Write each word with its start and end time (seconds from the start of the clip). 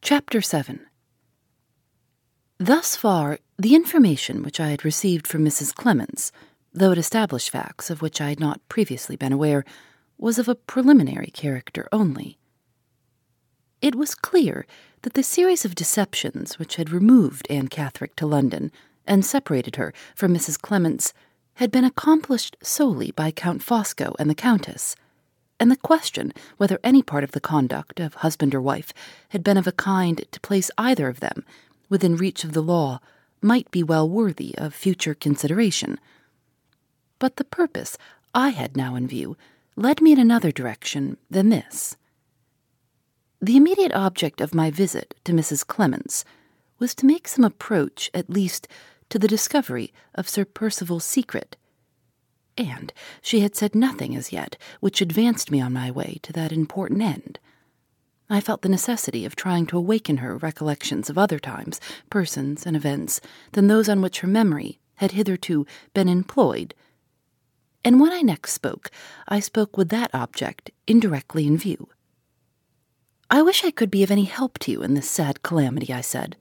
Chapter 0.00 0.40
7 0.40 0.80
Thus 2.58 2.96
far, 2.96 3.40
the 3.58 3.74
information 3.74 4.42
which 4.42 4.60
I 4.60 4.68
had 4.68 4.84
received 4.84 5.26
from 5.26 5.44
Mrs. 5.44 5.74
Clements, 5.74 6.32
though 6.72 6.92
it 6.92 6.98
established 6.98 7.50
facts 7.50 7.90
of 7.90 8.00
which 8.00 8.20
I 8.20 8.30
had 8.30 8.40
not 8.40 8.66
previously 8.68 9.16
been 9.16 9.32
aware, 9.32 9.64
was 10.16 10.38
of 10.38 10.48
a 10.48 10.54
preliminary 10.54 11.30
character 11.34 11.88
only. 11.92 12.38
It 13.82 13.96
was 13.96 14.14
clear 14.14 14.66
that 15.02 15.14
the 15.14 15.22
series 15.22 15.64
of 15.64 15.74
deceptions 15.74 16.58
which 16.58 16.76
had 16.76 16.90
removed 16.90 17.46
Anne 17.50 17.68
Catherick 17.68 18.14
to 18.16 18.26
London 18.26 18.70
and 19.04 19.26
separated 19.26 19.76
her 19.76 19.92
from 20.14 20.32
Mrs. 20.32 20.60
Clements 20.60 21.12
had 21.54 21.70
been 21.70 21.84
accomplished 21.84 22.56
solely 22.62 23.10
by 23.10 23.30
Count 23.30 23.62
Fosco 23.62 24.14
and 24.18 24.30
the 24.30 24.34
Countess 24.34 24.94
and 25.60 25.70
the 25.70 25.76
question 25.76 26.32
whether 26.56 26.78
any 26.82 27.02
part 27.02 27.24
of 27.24 27.32
the 27.32 27.40
conduct 27.40 28.00
of 28.00 28.14
husband 28.14 28.54
or 28.54 28.60
wife 28.60 28.92
had 29.30 29.42
been 29.42 29.56
of 29.56 29.66
a 29.66 29.72
kind 29.72 30.24
to 30.30 30.40
place 30.40 30.70
either 30.78 31.08
of 31.08 31.20
them 31.20 31.44
within 31.88 32.16
reach 32.16 32.44
of 32.44 32.52
the 32.52 32.62
law 32.62 33.00
might 33.40 33.70
be 33.70 33.82
well 33.82 34.08
worthy 34.08 34.54
of 34.58 34.74
future 34.74 35.14
consideration. 35.14 35.98
But 37.18 37.36
the 37.36 37.44
purpose 37.44 37.96
I 38.34 38.50
had 38.50 38.76
now 38.76 38.94
in 38.94 39.08
view 39.08 39.36
led 39.76 40.00
me 40.00 40.12
in 40.12 40.18
another 40.18 40.50
direction 40.50 41.16
than 41.30 41.48
this. 41.50 41.96
The 43.40 43.56
immediate 43.56 43.92
object 43.92 44.40
of 44.40 44.54
my 44.54 44.70
visit 44.70 45.14
to 45.24 45.32
Mrs. 45.32 45.64
Clements 45.66 46.24
was 46.78 46.94
to 46.96 47.06
make 47.06 47.28
some 47.28 47.44
approach, 47.44 48.10
at 48.12 48.28
least, 48.28 48.66
to 49.10 49.18
the 49.18 49.28
discovery 49.28 49.92
of 50.14 50.28
Sir 50.28 50.44
Percival's 50.44 51.04
secret 51.04 51.56
and 52.58 52.92
she 53.22 53.40
had 53.40 53.54
said 53.54 53.74
nothing 53.74 54.16
as 54.16 54.32
yet 54.32 54.56
which 54.80 55.00
advanced 55.00 55.50
me 55.50 55.60
on 55.60 55.72
my 55.72 55.90
way 55.90 56.18
to 56.22 56.32
that 56.32 56.52
important 56.52 57.02
end. 57.02 57.38
I 58.30 58.40
felt 58.40 58.62
the 58.62 58.68
necessity 58.68 59.24
of 59.24 59.36
trying 59.36 59.66
to 59.66 59.78
awaken 59.78 60.18
her 60.18 60.36
recollections 60.36 61.08
of 61.08 61.16
other 61.16 61.38
times, 61.38 61.80
persons, 62.10 62.66
and 62.66 62.76
events 62.76 63.20
than 63.52 63.68
those 63.68 63.88
on 63.88 64.02
which 64.02 64.20
her 64.20 64.28
memory 64.28 64.78
had 64.96 65.12
hitherto 65.12 65.66
been 65.94 66.08
employed. 66.08 66.74
And 67.84 68.00
when 68.00 68.12
I 68.12 68.20
next 68.20 68.52
spoke, 68.52 68.90
I 69.28 69.40
spoke 69.40 69.76
with 69.76 69.88
that 69.90 70.10
object 70.12 70.70
indirectly 70.86 71.46
in 71.46 71.56
view. 71.56 71.88
I 73.30 73.40
wish 73.42 73.64
I 73.64 73.70
could 73.70 73.90
be 73.90 74.02
of 74.02 74.10
any 74.10 74.24
help 74.24 74.58
to 74.60 74.72
you 74.72 74.82
in 74.82 74.94
this 74.94 75.08
sad 75.08 75.42
calamity, 75.42 75.92
I 75.92 76.00
said. 76.00 76.36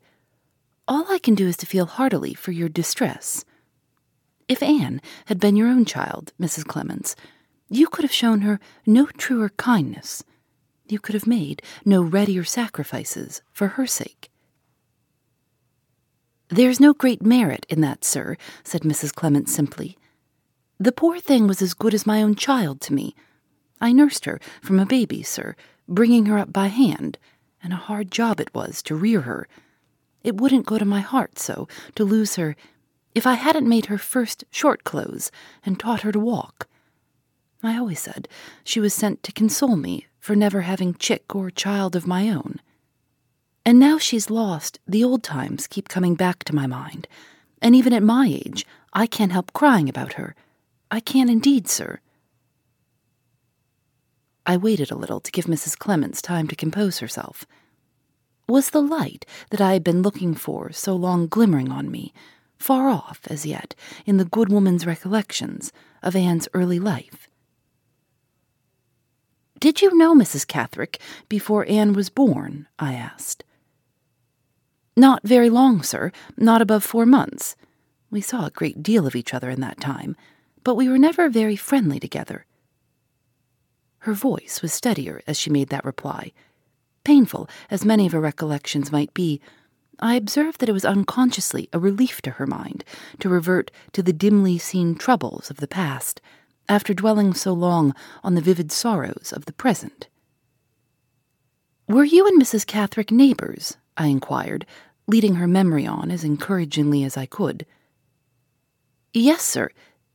All 0.88 1.06
I 1.10 1.20
can 1.20 1.36
do 1.36 1.48
is 1.48 1.58
to 1.58 1.66
feel 1.66 1.86
heartily 1.86 2.34
for 2.34 2.52
your 2.52 2.70
distress. 2.70 3.46
If 4.48 4.64
Anne 4.64 5.02
had 5.26 5.40
been 5.40 5.58
your 5.58 5.68
own 5.68 5.84
child, 5.84 6.32
Mrs. 6.40 6.66
Clements, 6.66 7.16
you 7.70 7.88
could 7.88 8.04
have 8.04 8.14
shown 8.14 8.42
her 8.42 8.60
no 8.86 9.08
truer 9.08 9.50
kindness. 9.50 10.24
You 10.88 11.00
could 11.00 11.16
have 11.16 11.28
made 11.28 11.62
no 11.84 12.02
readier 12.02 12.46
sacrifices 12.46 13.42
for 13.52 13.70
her 13.70 13.86
sake. 13.86 14.32
There's 16.50 16.80
no 16.80 16.94
great 16.94 17.22
merit 17.22 17.66
in 17.68 17.82
that, 17.82 18.06
sir, 18.06 18.38
said 18.64 18.84
Mrs. 18.84 19.14
Clements 19.14 19.54
simply. 19.54 19.98
The 20.80 20.94
poor 20.94 21.20
thing 21.20 21.46
was 21.46 21.62
as 21.62 21.74
good 21.74 21.94
as 21.94 22.06
my 22.06 22.24
own 22.24 22.36
child 22.36 22.80
to 22.82 22.94
me. 22.94 23.16
I 23.82 23.92
nursed 23.92 24.24
her 24.24 24.40
from 24.62 24.80
a 24.80 24.86
baby, 24.86 25.24
sir, 25.24 25.58
bringing 25.90 26.28
her 26.28 26.38
up 26.38 26.54
by 26.54 26.68
hand, 26.68 27.18
and 27.62 27.74
a 27.74 27.78
hard 27.78 28.12
job 28.12 28.40
it 28.40 28.54
was 28.56 28.82
to 28.84 28.96
rear 28.96 29.22
her. 29.22 29.50
It 30.24 30.38
wouldn't 30.40 30.66
go 30.66 30.78
to 30.78 30.86
my 30.86 31.02
heart 31.02 31.38
so 31.38 31.68
to 31.96 32.06
lose 32.06 32.38
her 32.38 32.56
if 33.18 33.26
I 33.26 33.34
hadn't 33.34 33.68
made 33.68 33.88
her 33.88 33.98
first 33.98 34.44
short 34.52 34.84
clothes 34.84 35.32
and 35.66 35.80
taught 35.80 36.02
her 36.02 36.12
to 36.12 36.20
walk. 36.20 36.68
I 37.64 37.76
always 37.76 38.00
said 38.00 38.28
she 38.64 38.80
was 38.80 38.94
sent 38.94 39.24
to 39.24 39.32
console 39.32 39.76
me 39.76 40.06
for 40.20 40.36
never 40.36 40.62
having 40.62 40.94
chick 40.94 41.36
or 41.36 41.50
child 41.50 41.96
of 41.96 42.06
my 42.06 42.30
own. 42.30 42.62
And 43.66 43.80
now 43.80 43.98
she's 43.98 44.30
lost, 44.30 44.80
the 44.88 45.04
old 45.04 45.24
times 45.24 45.66
keep 45.66 45.90
coming 45.90 46.14
back 46.14 46.44
to 46.44 46.54
my 46.54 46.68
mind, 46.68 47.08
and 47.60 47.76
even 47.76 47.92
at 47.92 48.04
my 48.04 48.28
age, 48.28 48.68
I 48.94 49.08
can't 49.08 49.32
help 49.32 49.52
crying 49.52 49.90
about 49.90 50.14
her. 50.14 50.36
I 50.92 51.00
can 51.00 51.28
indeed, 51.28 51.68
sir. 51.68 52.00
I 54.46 54.58
waited 54.58 54.92
a 54.92 54.96
little 54.96 55.22
to 55.22 55.32
give 55.32 55.46
Mrs. 55.46 55.76
Clements 55.76 56.22
time 56.22 56.48
to 56.50 56.56
compose 56.56 57.00
herself. 57.00 57.48
Was 58.48 58.70
the 58.70 58.82
light 58.82 59.26
that 59.50 59.60
I 59.60 59.74
had 59.74 59.84
been 59.84 60.04
looking 60.04 60.36
for 60.36 60.72
so 60.72 60.96
long 60.96 61.26
glimmering 61.26 61.72
on 61.72 61.90
me? 61.90 62.14
Far 62.58 62.90
off 62.90 63.22
as 63.28 63.46
yet 63.46 63.76
in 64.06 64.18
the 64.18 64.26
good 64.26 64.50
woman's 64.50 64.86
recollections 64.86 65.72
of 66.04 66.16
Anne's 66.16 66.48
early 66.54 66.80
life. 66.80 67.30
Did 69.60 69.82
you 69.82 69.96
know 69.98 70.14
Mrs. 70.14 70.46
Catherick 70.46 71.00
before 71.30 71.66
Anne 71.68 71.94
was 71.94 72.10
born? 72.10 72.68
I 72.78 72.94
asked. 72.94 73.44
Not 74.96 75.22
very 75.24 75.50
long, 75.50 75.84
sir, 75.84 76.12
not 76.38 76.62
above 76.62 76.84
four 76.84 77.06
months. 77.06 77.56
We 78.10 78.22
saw 78.22 78.46
a 78.46 78.52
great 78.52 78.84
deal 78.84 79.08
of 79.08 79.16
each 79.16 79.34
other 79.34 79.50
in 79.50 79.62
that 79.62 79.80
time, 79.80 80.16
but 80.64 80.76
we 80.76 80.88
were 80.88 80.98
never 80.98 81.30
very 81.30 81.56
friendly 81.56 82.00
together. 82.00 82.46
Her 84.00 84.14
voice 84.14 84.62
was 84.62 84.74
steadier 84.74 85.22
as 85.28 85.38
she 85.40 85.50
made 85.50 85.70
that 85.70 85.86
reply. 85.86 86.32
Painful 87.04 87.50
as 87.70 87.86
many 87.86 88.06
of 88.06 88.12
her 88.12 88.20
recollections 88.20 88.92
might 88.92 89.14
be, 89.14 89.42
I 90.00 90.16
observed 90.16 90.60
that 90.60 90.70
it 90.70 90.74
was 90.74 90.86
unconsciously 90.86 91.70
a 91.74 91.80
relief 91.80 92.22
to 92.22 92.32
her 92.32 92.46
mind 92.46 92.84
to 93.20 93.30
revert 93.30 93.72
to 93.94 94.04
the 94.04 94.14
dimly 94.14 94.58
seen 94.58 94.96
troubles 94.96 95.50
of 95.50 95.58
the 95.58 95.68
past 95.68 96.22
after 96.70 96.94
dwelling 96.94 97.34
so 97.34 97.54
long 97.54 97.96
on 98.24 98.36
the 98.36 98.42
vivid 98.42 98.72
sorrows 98.72 99.34
of 99.36 99.46
the 99.46 99.54
present. 99.54 100.08
Were 101.88 102.04
you 102.04 102.28
and 102.28 102.42
Mrs. 102.42 102.66
Catherick 102.66 103.12
neighbors? 103.12 103.78
I 103.96 104.08
inquired, 104.08 104.66
leading 105.08 105.36
her 105.36 105.48
memory 105.48 105.88
on 105.88 106.12
as 106.12 106.24
encouragingly 106.24 107.04
as 107.04 107.16
I 107.18 107.26
could. 107.26 107.66
Yes, 109.14 109.42
sir, 109.42 109.72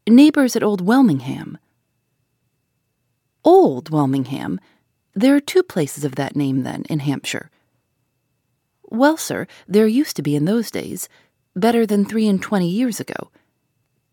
neighbors 0.06 0.54
at 0.54 0.62
Old 0.62 0.80
Welmingham. 0.82 1.58
Old 3.44 3.90
Welmingham? 3.90 4.60
There 5.14 5.34
are 5.34 5.40
two 5.40 5.62
places 5.62 6.04
of 6.04 6.14
that 6.14 6.36
name, 6.36 6.62
then, 6.62 6.84
in 6.88 7.00
Hampshire. 7.00 7.50
Well, 8.92 9.16
sir, 9.16 9.46
there 9.66 9.86
used 9.86 10.16
to 10.16 10.22
be 10.22 10.36
in 10.36 10.44
those 10.44 10.70
days, 10.70 11.08
better 11.56 11.86
than 11.86 12.04
three 12.04 12.28
and 12.28 12.42
twenty 12.42 12.68
years 12.68 13.00
ago. 13.00 13.30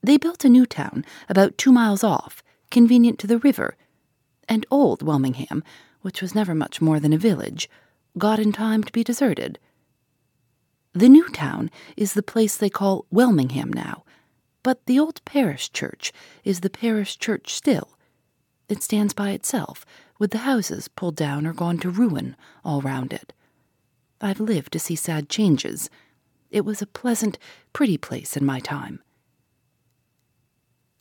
They 0.01 0.15
built 0.15 0.45
a 0.45 0.49
new 0.49 0.65
town 0.65 1.03
about 1.27 1.57
two 1.57 1.73
miles 1.73 2.01
off, 2.01 2.41
convenient 2.71 3.19
to 3.19 3.27
the 3.27 3.39
river, 3.39 3.75
and 4.47 4.65
old 4.71 5.03
Welmingham, 5.03 5.65
which 6.01 6.21
was 6.21 6.33
never 6.33 6.55
much 6.55 6.79
more 6.79 6.97
than 6.97 7.11
a 7.11 7.17
village, 7.17 7.69
got 8.17 8.39
in 8.39 8.53
time 8.53 8.81
to 8.85 8.91
be 8.93 9.03
deserted. 9.03 9.59
The 10.93 11.09
new 11.09 11.27
town 11.27 11.71
is 11.97 12.13
the 12.13 12.23
place 12.23 12.55
they 12.55 12.69
call 12.69 13.05
Welmingham 13.11 13.73
now, 13.73 14.05
but 14.63 14.85
the 14.85 14.97
old 14.97 15.19
parish 15.25 15.73
church 15.73 16.13
is 16.45 16.61
the 16.61 16.69
parish 16.69 17.19
church 17.19 17.53
still. 17.53 17.97
It 18.69 18.81
stands 18.81 19.13
by 19.13 19.31
itself, 19.31 19.85
with 20.19 20.31
the 20.31 20.47
houses 20.47 20.87
pulled 20.87 21.17
down 21.17 21.45
or 21.45 21.51
gone 21.51 21.79
to 21.79 21.89
ruin 21.89 22.37
all 22.63 22.79
round 22.79 23.11
it. 23.11 23.33
I've 24.21 24.39
lived 24.39 24.73
to 24.73 24.79
see 24.79 24.95
sad 24.95 25.29
changes. 25.29 25.89
It 26.51 26.65
was 26.65 26.81
a 26.81 26.87
pleasant, 26.87 27.37
pretty 27.73 27.97
place 27.97 28.35
in 28.35 28.45
my 28.45 28.59
time. 28.59 29.01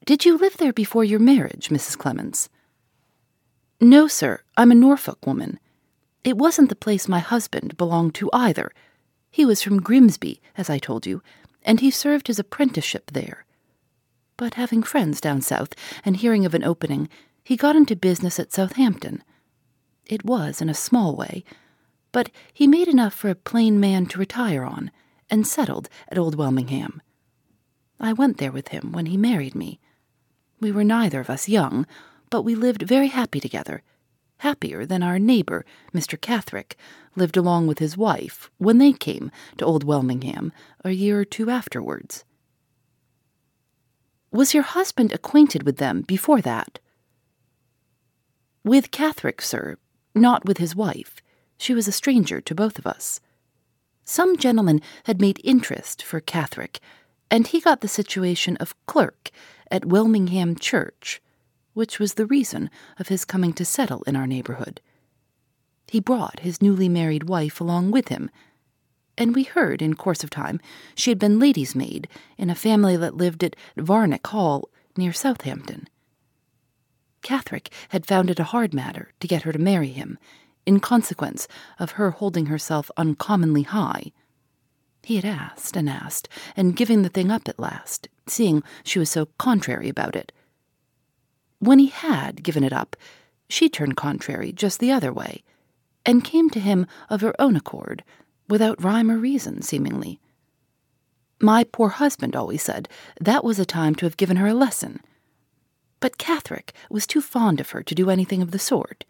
Did 0.04 0.24
you 0.24 0.38
live 0.38 0.56
there 0.56 0.72
before 0.72 1.04
your 1.04 1.18
marriage, 1.18 1.68
Mrs. 1.68 1.98
Clements? 1.98 2.48
No, 3.80 4.08
sir. 4.08 4.40
I'm 4.56 4.70
a 4.70 4.74
Norfolk 4.74 5.26
woman. 5.26 5.60
It 6.24 6.36
wasn't 6.36 6.68
the 6.68 6.76
place 6.76 7.08
my 7.08 7.18
husband 7.18 7.76
belonged 7.76 8.14
to 8.16 8.30
either. 8.32 8.72
He 9.30 9.44
was 9.44 9.62
from 9.62 9.82
Grimsby, 9.82 10.40
as 10.56 10.70
I 10.70 10.78
told 10.78 11.06
you, 11.06 11.22
and 11.62 11.80
he 11.80 11.90
served 11.90 12.26
his 12.26 12.38
apprenticeship 12.38 13.10
there. 13.12 13.44
But 14.36 14.54
having 14.54 14.82
friends 14.82 15.20
down 15.20 15.42
south 15.42 15.74
and 16.04 16.16
hearing 16.16 16.46
of 16.46 16.54
an 16.54 16.64
opening, 16.64 17.08
he 17.44 17.56
got 17.56 17.76
into 17.76 17.96
business 17.96 18.38
at 18.38 18.52
Southampton. 18.52 19.22
It 20.06 20.24
was 20.24 20.60
in 20.60 20.68
a 20.68 20.74
small 20.74 21.14
way, 21.14 21.44
but 22.12 22.30
he 22.52 22.66
made 22.66 22.88
enough 22.88 23.14
for 23.14 23.28
a 23.28 23.34
plain 23.34 23.78
man 23.78 24.06
to 24.06 24.18
retire 24.18 24.64
on 24.64 24.90
and 25.30 25.46
settled 25.46 25.88
at 26.08 26.18
Old 26.18 26.34
Welmingham. 26.34 27.02
I 28.00 28.12
went 28.12 28.38
there 28.38 28.52
with 28.52 28.68
him 28.68 28.92
when 28.92 29.06
he 29.06 29.16
married 29.16 29.54
me. 29.54 29.80
We 30.60 30.72
were 30.72 30.84
neither 30.84 31.20
of 31.20 31.30
us 31.30 31.48
young, 31.48 31.86
but 32.30 32.42
we 32.42 32.54
lived 32.54 32.82
very 32.82 33.08
happy 33.08 33.40
together, 33.40 33.82
happier 34.38 34.86
than 34.86 35.02
our 35.02 35.18
neighbor, 35.18 35.64
Mr. 35.92 36.20
Catherick, 36.20 36.76
lived 37.16 37.36
along 37.36 37.66
with 37.66 37.78
his 37.78 37.96
wife 37.96 38.50
when 38.58 38.78
they 38.78 38.92
came 38.92 39.30
to 39.56 39.64
Old 39.64 39.84
Welmingham 39.84 40.52
a 40.84 40.90
year 40.90 41.20
or 41.20 41.24
two 41.24 41.50
afterwards. 41.50 42.24
Was 44.30 44.54
your 44.54 44.62
husband 44.62 45.12
acquainted 45.12 45.62
with 45.64 45.78
them 45.78 46.02
before 46.02 46.40
that? 46.42 46.78
With 48.62 48.90
Catherick, 48.90 49.40
sir, 49.40 49.78
not 50.14 50.44
with 50.44 50.58
his 50.58 50.76
wife. 50.76 51.16
She 51.58 51.74
was 51.74 51.88
a 51.88 51.92
stranger 51.92 52.40
to 52.40 52.54
both 52.54 52.78
of 52.78 52.86
us. 52.86 53.20
Some 54.04 54.36
gentleman 54.36 54.80
had 55.04 55.20
made 55.20 55.40
interest 55.44 56.02
for 56.02 56.20
Catherick, 56.20 56.80
and 57.30 57.46
he 57.46 57.60
got 57.60 57.80
the 57.80 57.88
situation 57.88 58.56
of 58.56 58.74
clerk 58.86 59.30
at 59.70 59.84
Welmingham 59.84 60.56
Church, 60.56 61.20
which 61.74 61.98
was 61.98 62.14
the 62.14 62.26
reason 62.26 62.70
of 62.98 63.08
his 63.08 63.24
coming 63.24 63.52
to 63.52 63.64
settle 63.64 64.02
in 64.04 64.16
our 64.16 64.26
neighborhood. 64.26 64.80
He 65.88 66.00
brought 66.00 66.40
his 66.40 66.62
newly 66.62 66.88
married 66.88 67.28
wife 67.28 67.60
along 67.60 67.90
with 67.90 68.08
him, 68.08 68.30
and 69.16 69.34
we 69.34 69.42
heard 69.42 69.82
in 69.82 69.94
course 69.94 70.22
of 70.22 70.30
time 70.30 70.60
she 70.94 71.10
had 71.10 71.18
been 71.18 71.38
lady's 71.38 71.74
maid 71.74 72.08
in 72.36 72.50
a 72.50 72.54
family 72.54 72.96
that 72.96 73.16
lived 73.16 73.42
at 73.42 73.56
Varneck 73.76 74.26
Hall 74.28 74.70
near 74.96 75.12
Southampton. 75.12 75.88
Catherick 77.22 77.70
had 77.90 78.06
found 78.06 78.30
it 78.30 78.38
a 78.38 78.44
hard 78.44 78.72
matter 78.72 79.12
to 79.20 79.28
get 79.28 79.42
her 79.42 79.52
to 79.52 79.58
marry 79.58 79.88
him, 79.88 80.18
in 80.68 80.78
consequence 80.78 81.48
of 81.78 81.92
her 81.92 82.10
holding 82.10 82.46
herself 82.46 82.90
uncommonly 82.98 83.62
high. 83.62 84.12
He 85.02 85.16
had 85.16 85.24
asked 85.24 85.78
and 85.78 85.88
asked, 85.88 86.28
and 86.54 86.76
giving 86.76 87.00
the 87.00 87.08
thing 87.08 87.30
up 87.30 87.48
at 87.48 87.58
last, 87.58 88.06
seeing 88.26 88.62
she 88.84 88.98
was 88.98 89.08
so 89.08 89.28
contrary 89.38 89.88
about 89.88 90.14
it. 90.14 90.30
When 91.58 91.78
he 91.78 91.86
had 91.86 92.42
given 92.42 92.62
it 92.62 92.74
up, 92.74 92.96
she 93.48 93.70
turned 93.70 93.96
contrary 93.96 94.52
just 94.52 94.78
the 94.78 94.92
other 94.92 95.10
way, 95.10 95.42
and 96.04 96.22
came 96.22 96.50
to 96.50 96.60
him 96.60 96.86
of 97.08 97.22
her 97.22 97.34
own 97.40 97.56
accord, 97.56 98.04
without 98.46 98.84
rhyme 98.84 99.10
or 99.10 99.16
reason, 99.16 99.62
seemingly. 99.62 100.20
My 101.40 101.64
poor 101.64 101.88
husband 101.88 102.36
always 102.36 102.62
said 102.62 102.90
that 103.18 103.42
was 103.42 103.58
a 103.58 103.64
time 103.64 103.94
to 103.94 104.04
have 104.04 104.18
given 104.18 104.36
her 104.36 104.48
a 104.48 104.54
lesson. 104.54 105.00
But 105.98 106.18
Catherick 106.18 106.74
was 106.90 107.06
too 107.06 107.22
fond 107.22 107.58
of 107.58 107.70
her 107.70 107.82
to 107.82 107.94
do 107.94 108.10
anything 108.10 108.42
of 108.42 108.50
the 108.50 108.58
sort. 108.58 109.06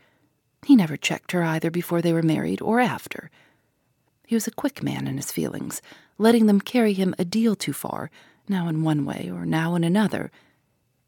He 0.64 0.76
never 0.76 0.96
checked 0.96 1.32
her 1.32 1.42
either 1.42 1.70
before 1.70 2.02
they 2.02 2.12
were 2.12 2.22
married 2.22 2.60
or 2.60 2.80
after. 2.80 3.30
He 4.26 4.34
was 4.34 4.46
a 4.46 4.52
quick 4.52 4.82
man 4.82 5.06
in 5.06 5.16
his 5.16 5.32
feelings, 5.32 5.80
letting 6.18 6.46
them 6.46 6.60
carry 6.60 6.92
him 6.92 7.14
a 7.18 7.24
deal 7.24 7.54
too 7.54 7.72
far, 7.72 8.10
now 8.48 8.68
in 8.68 8.82
one 8.82 9.04
way 9.04 9.30
or 9.32 9.46
now 9.46 9.74
in 9.74 9.84
another, 9.84 10.30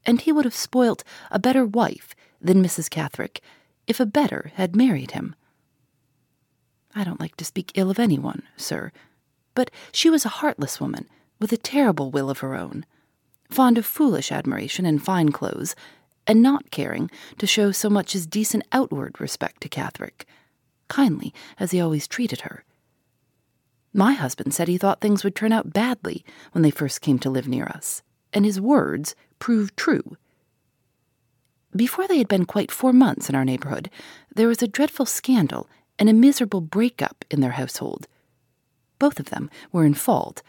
and 0.06 0.20
he 0.20 0.32
would 0.32 0.44
have 0.44 0.54
spoilt 0.54 1.04
a 1.30 1.38
better 1.38 1.64
wife 1.64 2.14
than 2.40 2.62
Mrs. 2.62 2.88
Catherick 2.88 3.40
if 3.86 4.00
a 4.00 4.06
better 4.06 4.52
had 4.54 4.76
married 4.76 5.10
him. 5.10 5.34
I 6.94 7.04
don't 7.04 7.20
like 7.20 7.36
to 7.36 7.44
speak 7.44 7.72
ill 7.74 7.90
of 7.90 7.98
anyone, 7.98 8.42
sir, 8.56 8.92
but 9.54 9.70
she 9.92 10.10
was 10.10 10.24
a 10.24 10.30
heartless 10.40 10.80
woman 10.80 11.08
with 11.38 11.52
a 11.52 11.56
terrible 11.56 12.10
will 12.10 12.30
of 12.30 12.38
her 12.38 12.54
own, 12.54 12.84
fond 13.50 13.78
of 13.78 13.86
foolish 13.86 14.32
admiration 14.32 14.86
and 14.86 15.02
fine 15.02 15.30
clothes, 15.30 15.74
and 16.30 16.42
not 16.42 16.70
caring 16.70 17.10
to 17.38 17.44
show 17.44 17.72
so 17.72 17.90
much 17.90 18.14
as 18.14 18.24
decent 18.24 18.62
outward 18.70 19.20
respect 19.20 19.60
to 19.60 19.68
Catherick, 19.68 20.24
kindly 20.86 21.34
as 21.58 21.72
he 21.72 21.80
always 21.80 22.06
treated 22.06 22.42
her. 22.42 22.64
My 23.92 24.12
husband 24.12 24.54
said 24.54 24.68
he 24.68 24.78
thought 24.78 25.00
things 25.00 25.24
would 25.24 25.34
turn 25.34 25.52
out 25.52 25.72
badly 25.72 26.24
when 26.52 26.62
they 26.62 26.70
first 26.70 27.00
came 27.00 27.18
to 27.18 27.30
live 27.30 27.48
near 27.48 27.64
us, 27.64 28.04
and 28.32 28.44
his 28.44 28.60
words 28.60 29.16
proved 29.40 29.76
true. 29.76 30.16
Before 31.74 32.06
they 32.06 32.18
had 32.18 32.28
been 32.28 32.44
quite 32.44 32.70
four 32.70 32.92
months 32.92 33.28
in 33.28 33.34
our 33.34 33.44
neighborhood, 33.44 33.90
there 34.32 34.46
was 34.46 34.62
a 34.62 34.68
dreadful 34.68 35.06
scandal 35.06 35.68
and 35.98 36.08
a 36.08 36.12
miserable 36.12 36.60
break-up 36.60 37.24
in 37.28 37.40
their 37.40 37.58
household. 37.58 38.06
Both 39.00 39.18
of 39.18 39.30
them 39.30 39.50
were 39.72 39.84
in 39.84 39.94
fault. 39.94 40.42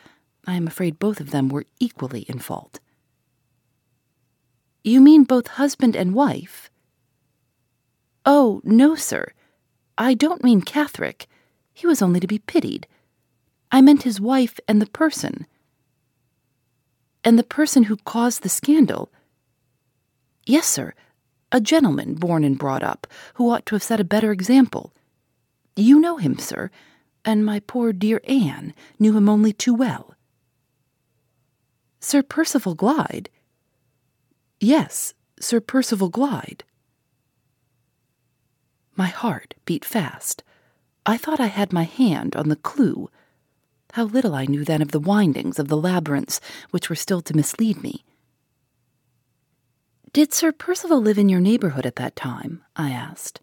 I 0.45 0.53
am 0.53 0.67
afraid 0.67 0.99
both 0.99 1.19
of 1.19 1.31
them 1.31 1.49
were 1.49 1.65
equally 1.79 2.21
in 2.29 2.37
fault. 2.37 2.79
You 4.83 4.99
mean 5.01 5.23
both 5.23 5.47
husband 5.47 5.95
and 5.95 6.13
wife? 6.13 6.69
Oh, 8.25 8.61
no, 8.63 8.95
sir. 8.95 9.31
I 9.97 10.13
don't 10.13 10.43
mean 10.43 10.61
Catherick. 10.61 11.27
He 11.73 11.87
was 11.87 12.01
only 12.01 12.19
to 12.19 12.27
be 12.27 12.39
pitied. 12.39 12.87
I 13.71 13.81
meant 13.81 14.03
his 14.03 14.19
wife 14.19 14.59
and 14.67 14.81
the 14.81 14.87
person 14.87 15.45
and 17.23 17.37
the 17.37 17.43
person 17.43 17.83
who 17.83 17.97
caused 17.97 18.41
the 18.41 18.49
scandal. 18.49 19.11
Yes, 20.45 20.67
sir, 20.67 20.93
a 21.51 21.61
gentleman 21.61 22.15
born 22.15 22.43
and 22.43 22.57
brought 22.57 22.83
up, 22.83 23.07
who 23.35 23.49
ought 23.49 23.65
to 23.67 23.75
have 23.75 23.83
set 23.83 23.99
a 23.99 24.05
better 24.05 24.31
example. 24.31 24.93
You 25.75 25.99
know 25.99 26.17
him, 26.17 26.37
sir, 26.37 26.71
and 27.23 27.45
my 27.45 27.59
poor 27.59 27.93
dear 27.93 28.21
Anne 28.27 28.73
knew 28.99 29.15
him 29.15 29.29
only 29.29 29.53
too 29.53 29.73
well. 29.73 30.15
Sir 31.99 32.23
Percival 32.23 32.75
Glyde? 32.75 33.29
Yes, 34.63 35.15
Sir 35.39 35.59
Percival 35.59 36.11
Glyde. 36.11 36.61
My 38.95 39.07
heart 39.07 39.55
beat 39.65 39.83
fast. 39.83 40.43
I 41.03 41.17
thought 41.17 41.39
I 41.39 41.47
had 41.47 41.73
my 41.73 41.81
hand 41.81 42.35
on 42.35 42.47
the 42.49 42.55
clue 42.55 43.09
how 43.93 44.03
little 44.03 44.35
I 44.35 44.45
knew 44.45 44.63
then 44.63 44.83
of 44.83 44.91
the 44.91 44.99
windings 44.99 45.57
of 45.57 45.67
the 45.67 45.75
labyrinths 45.75 46.39
which 46.69 46.89
were 46.89 46.95
still 46.95 47.21
to 47.23 47.35
mislead 47.35 47.81
me. 47.81 48.05
Did 50.13 50.31
Sir 50.31 50.51
Percival 50.51 51.01
live 51.01 51.17
in 51.17 51.27
your 51.27 51.39
neighborhood 51.39 51.87
at 51.87 51.95
that 51.95 52.15
time? 52.15 52.63
I 52.75 52.91
asked. 52.91 53.41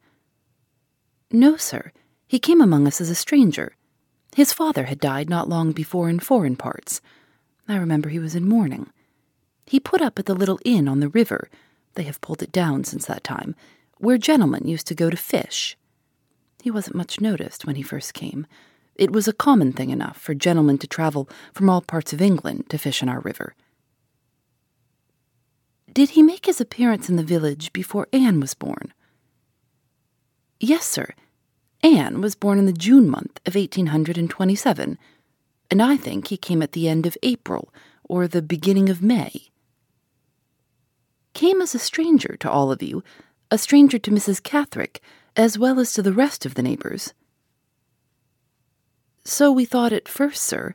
No, 1.33 1.57
sir. 1.57 1.91
He 2.29 2.39
came 2.39 2.61
among 2.61 2.87
us 2.87 3.01
as 3.01 3.11
a 3.11 3.17
stranger. 3.17 3.75
His 4.37 4.53
father 4.53 4.85
had 4.85 5.01
died 5.01 5.29
not 5.29 5.49
long 5.49 5.73
before 5.73 6.09
in 6.09 6.21
foreign 6.21 6.55
parts. 6.55 7.01
I 7.67 7.77
remember 7.77 8.09
he 8.09 8.21
was 8.21 8.37
in 8.37 8.49
mourning. 8.49 8.91
He 9.69 9.81
put 9.81 10.01
up 10.01 10.19
at 10.19 10.27
the 10.27 10.35
little 10.35 10.59
inn 10.65 10.89
on 10.89 11.01
the 11.01 11.09
river 11.09 11.49
they 11.95 12.05
have 12.05 12.21
pulled 12.21 12.43
it 12.43 12.53
down 12.53 12.85
since 12.85 13.07
that 13.07 13.25
time 13.25 13.55
where 13.99 14.19
gentlemen 14.19 14.69
used 14.69 14.87
to 14.87 14.95
go 14.95 15.11
to 15.11 15.17
fish. 15.17 15.77
He 16.63 16.71
wasn't 16.71 16.97
much 16.97 17.21
noticed 17.21 17.67
when 17.67 17.77
he 17.77 17.83
first 17.83 18.15
came, 18.15 18.47
it 18.95 19.13
was 19.13 19.29
a 19.29 19.33
common 19.33 19.73
thing 19.73 19.91
enough 19.91 20.17
for 20.17 20.35
gentlemen 20.35 20.79
to 20.79 20.87
travel 20.87 21.29
from 21.53 21.71
all 21.71 21.81
parts 21.81 22.13
of 22.13 22.21
England 22.21 22.69
to 22.69 22.79
fish 22.79 23.03
in 23.03 23.09
our 23.09 23.21
river. 23.21 23.55
Did 25.93 26.11
he 26.11 26.23
make 26.23 26.47
his 26.47 26.61
appearance 26.61 27.09
in 27.09 27.17
the 27.17 27.23
village 27.23 27.73
before 27.73 28.09
Anne 28.13 28.41
was 28.41 28.55
born? 28.55 28.93
Yes, 30.61 30.85
sir. 30.85 31.15
Anne 31.83 32.21
was 32.21 32.35
born 32.35 32.59
in 32.59 32.67
the 32.67 32.73
June 32.73 33.09
month 33.09 33.41
of 33.47 33.55
1827, 33.55 34.99
and 35.71 35.83
I 35.83 35.97
think 35.97 36.27
he 36.27 36.37
came 36.37 36.61
at 36.61 36.73
the 36.73 36.89
end 36.89 37.07
of 37.07 37.17
April 37.23 37.73
or 38.05 38.27
the 38.27 38.43
beginning 38.43 38.89
of 38.89 39.03
May. 39.03 39.51
Came 41.39 41.63
as 41.63 41.73
a 41.73 41.79
stranger 41.79 42.37
to 42.41 42.51
all 42.51 42.73
of 42.73 42.83
you, 42.83 43.05
a 43.49 43.59
stranger 43.59 43.97
to 43.97 44.11
Mrs. 44.11 44.43
Catherick, 44.43 45.01
as 45.37 45.57
well 45.57 45.79
as 45.79 45.93
to 45.93 46.03
the 46.03 46.13
rest 46.13 46.45
of 46.45 46.55
the 46.55 46.65
neighbors. 46.65 47.15
So 49.25 49.53
we 49.53 49.65
thought 49.65 49.93
at 49.93 50.09
first, 50.09 50.43
sir. 50.43 50.75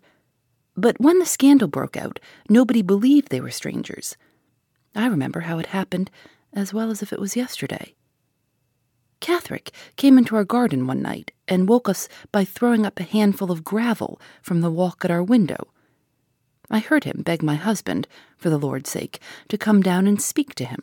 But 0.78 1.02
when 1.02 1.20
the 1.20 1.26
scandal 1.26 1.68
broke 1.68 1.98
out, 1.98 2.22
nobody 2.48 2.82
believed 2.82 3.28
they 3.28 3.42
were 3.42 3.52
strangers. 3.52 4.16
I 4.96 5.08
remember 5.08 5.42
how 5.42 5.60
it 5.60 5.66
happened 5.66 6.10
as 6.54 6.74
well 6.74 6.90
as 6.90 7.04
if 7.04 7.12
it 7.12 7.20
was 7.20 7.36
yesterday. 7.36 7.94
Catherick 9.20 9.72
came 9.98 10.18
into 10.18 10.38
our 10.38 10.46
garden 10.46 10.88
one 10.88 11.02
night 11.02 11.34
and 11.46 11.68
woke 11.68 11.90
us 11.90 12.08
by 12.32 12.46
throwing 12.46 12.86
up 12.86 13.02
a 13.02 13.04
handful 13.04 13.52
of 13.52 13.66
gravel 13.66 14.18
from 14.42 14.62
the 14.62 14.72
walk 14.72 15.04
at 15.04 15.12
our 15.12 15.24
window. 15.24 15.73
I 16.74 16.80
heard 16.80 17.04
him 17.04 17.22
beg 17.24 17.44
my 17.44 17.54
husband, 17.54 18.08
for 18.36 18.50
the 18.50 18.58
Lord's 18.58 18.90
sake, 18.90 19.20
to 19.50 19.60
come 19.60 19.84
down 19.84 20.08
and 20.08 20.20
speak 20.20 20.56
to 20.56 20.66
him. 20.66 20.82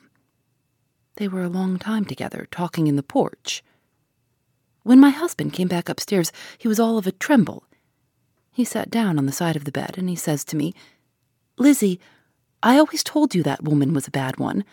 They 1.16 1.26
were 1.26 1.42
a 1.42 1.48
long 1.48 1.80
time 1.80 2.04
together, 2.04 2.46
talking 2.52 2.86
in 2.86 2.94
the 2.94 3.02
porch. 3.02 3.64
When 4.84 5.00
my 5.00 5.10
husband 5.10 5.52
came 5.52 5.66
back 5.66 5.88
upstairs, 5.88 6.30
he 6.56 6.68
was 6.68 6.78
all 6.78 6.96
of 6.96 7.08
a 7.08 7.12
tremble. 7.12 7.64
He 8.52 8.64
sat 8.64 8.88
down 8.88 9.18
on 9.18 9.26
the 9.26 9.32
side 9.32 9.56
of 9.56 9.64
the 9.64 9.72
bed 9.72 9.96
and 9.98 10.08
he 10.08 10.14
says 10.14 10.44
to 10.44 10.56
me, 10.56 10.74
Lizzie, 11.58 11.98
I 12.62 12.78
always 12.78 13.02
told 13.02 13.34
you 13.34 13.42
that 13.42 13.64
woman 13.64 13.92
was 13.92 14.06
a 14.06 14.12
bad 14.12 14.38
one. 14.38 14.64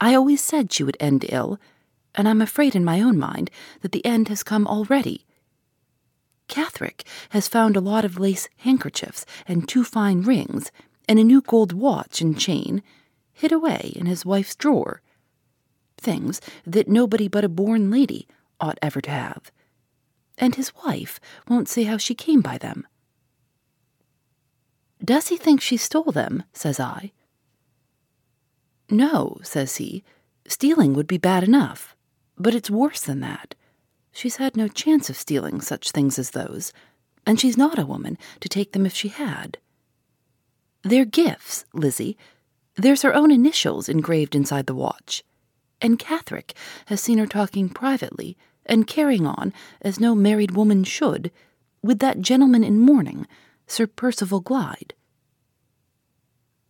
I 0.00 0.12
always 0.16 0.42
said 0.42 0.72
she 0.72 0.82
would 0.82 0.96
end 0.98 1.24
ill, 1.28 1.60
and 2.16 2.28
I'm 2.28 2.42
afraid 2.42 2.74
in 2.74 2.84
my 2.84 3.00
own 3.00 3.16
mind 3.16 3.52
that 3.82 3.92
the 3.92 4.04
end 4.04 4.26
has 4.26 4.42
come 4.42 4.66
already. 4.66 5.24
Catherick 6.48 7.04
has 7.30 7.46
found 7.46 7.76
a 7.76 7.80
lot 7.80 8.04
of 8.04 8.18
lace 8.18 8.48
handkerchiefs 8.58 9.24
and 9.46 9.68
two 9.68 9.84
fine 9.84 10.22
rings 10.22 10.72
and 11.08 11.18
a 11.18 11.24
new 11.24 11.40
gold 11.40 11.72
watch 11.72 12.20
and 12.20 12.38
chain 12.38 12.82
hid 13.32 13.52
away 13.52 13.92
in 13.94 14.06
his 14.06 14.26
wife's 14.26 14.56
drawer. 14.56 15.00
Things 15.96 16.40
that 16.66 16.88
nobody 16.88 17.28
but 17.28 17.44
a 17.44 17.48
born 17.48 17.90
lady 17.90 18.26
ought 18.60 18.78
ever 18.82 19.00
to 19.00 19.10
have. 19.10 19.52
And 20.36 20.54
his 20.54 20.74
wife 20.84 21.20
won't 21.48 21.68
say 21.68 21.84
how 21.84 21.96
she 21.96 22.14
came 22.14 22.40
by 22.40 22.58
them. 22.58 22.86
Does 25.04 25.28
he 25.28 25.36
think 25.36 25.60
she 25.60 25.76
stole 25.76 26.12
them? 26.12 26.42
says 26.52 26.80
I. 26.80 27.12
No, 28.90 29.38
says 29.42 29.76
he. 29.76 30.02
Stealing 30.46 30.94
would 30.94 31.06
be 31.06 31.18
bad 31.18 31.44
enough, 31.44 31.94
but 32.36 32.54
it's 32.54 32.70
worse 32.70 33.02
than 33.02 33.20
that. 33.20 33.54
She's 34.18 34.38
had 34.38 34.56
no 34.56 34.66
chance 34.66 35.08
of 35.08 35.16
stealing 35.16 35.60
such 35.60 35.92
things 35.92 36.18
as 36.18 36.30
those, 36.30 36.72
and 37.24 37.38
she's 37.38 37.56
not 37.56 37.78
a 37.78 37.86
woman 37.86 38.18
to 38.40 38.48
take 38.48 38.72
them 38.72 38.84
if 38.84 38.92
she 38.92 39.10
had. 39.10 39.58
They're 40.82 41.04
gifts, 41.04 41.64
Lizzie. 41.72 42.18
There's 42.74 43.02
her 43.02 43.14
own 43.14 43.30
initials 43.30 43.88
engraved 43.88 44.34
inside 44.34 44.66
the 44.66 44.74
watch. 44.74 45.22
And 45.80 46.00
Catherick 46.00 46.54
has 46.86 47.00
seen 47.00 47.18
her 47.18 47.28
talking 47.28 47.68
privately 47.68 48.36
and 48.66 48.88
carrying 48.88 49.24
on 49.24 49.52
as 49.82 50.00
no 50.00 50.16
married 50.16 50.50
woman 50.50 50.82
should 50.82 51.30
with 51.80 52.00
that 52.00 52.20
gentleman 52.20 52.64
in 52.64 52.80
mourning, 52.80 53.24
Sir 53.68 53.86
Percival 53.86 54.42
Glyde. 54.42 54.94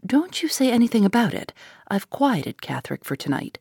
Don't 0.05 0.43
you 0.43 0.51
say 0.51 0.71
anything 0.71 1.07
about 1.07 1.33
it. 1.33 1.55
I've 1.91 2.11
quieted 2.11 2.61
Catherick 2.61 3.05
for 3.05 3.17
tonight. 3.17 3.59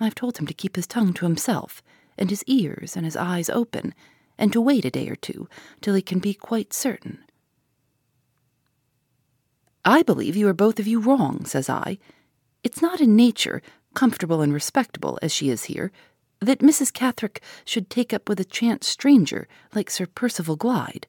I've 0.00 0.14
told 0.14 0.38
him 0.38 0.46
to 0.46 0.54
keep 0.54 0.76
his 0.76 0.86
tongue 0.86 1.12
to 1.12 1.26
himself, 1.26 1.82
and 2.18 2.30
his 2.30 2.44
ears 2.46 2.96
and 2.96 3.04
his 3.04 3.16
eyes 3.16 3.48
open, 3.50 3.94
and 4.36 4.52
to 4.52 4.60
wait 4.60 4.84
a 4.84 4.90
day 4.90 5.08
or 5.08 5.16
two 5.16 5.48
till 5.80 5.94
he 5.94 6.02
can 6.02 6.18
be 6.18 6.34
quite 6.34 6.72
certain. 6.72 7.24
I 9.84 10.02
believe 10.02 10.36
you 10.36 10.48
are 10.48 10.54
both 10.54 10.78
of 10.78 10.86
you 10.86 11.00
wrong, 11.00 11.44
says 11.44 11.70
I. 11.70 11.98
It's 12.62 12.82
not 12.82 13.00
in 13.00 13.16
nature, 13.16 13.62
comfortable 13.94 14.42
and 14.42 14.52
respectable 14.52 15.18
as 15.22 15.32
she 15.32 15.48
is 15.48 15.64
here, 15.64 15.90
that 16.40 16.60
Mrs. 16.60 16.92
Catherick 16.92 17.40
should 17.64 17.90
take 17.90 18.12
up 18.12 18.28
with 18.28 18.38
a 18.38 18.44
chance 18.44 18.86
stranger 18.86 19.48
like 19.74 19.90
Sir 19.90 20.06
Percival 20.06 20.56
Glyde. 20.56 21.06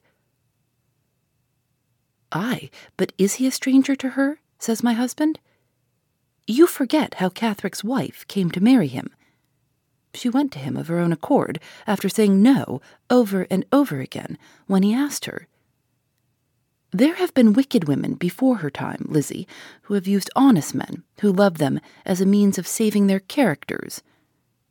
Ay, 2.32 2.70
but 2.96 3.12
is 3.18 3.34
he 3.34 3.46
a 3.46 3.50
stranger 3.50 3.94
to 3.96 4.10
her? 4.10 4.40
says 4.58 4.82
my 4.82 4.92
husband. 4.92 5.38
You 6.46 6.66
forget 6.66 7.14
how 7.14 7.28
Catherick's 7.28 7.84
wife 7.84 8.26
came 8.28 8.50
to 8.52 8.60
marry 8.60 8.88
him. 8.88 9.10
She 10.14 10.28
went 10.28 10.52
to 10.52 10.58
him 10.58 10.76
of 10.76 10.88
her 10.88 10.98
own 10.98 11.12
accord 11.12 11.60
after 11.86 12.08
saying 12.08 12.42
no 12.42 12.80
over 13.08 13.46
and 13.50 13.64
over 13.72 14.00
again 14.00 14.38
when 14.66 14.82
he 14.82 14.94
asked 14.94 15.26
her. 15.26 15.46
There 16.92 17.14
have 17.14 17.32
been 17.34 17.52
wicked 17.52 17.86
women 17.86 18.14
before 18.14 18.56
her 18.56 18.70
time, 18.70 19.06
Lizzie, 19.08 19.46
who 19.82 19.94
have 19.94 20.08
used 20.08 20.30
honest 20.34 20.74
men 20.74 21.04
who 21.20 21.32
love 21.32 21.58
them 21.58 21.80
as 22.04 22.20
a 22.20 22.26
means 22.26 22.58
of 22.58 22.66
saving 22.66 23.06
their 23.06 23.20
characters. 23.20 24.02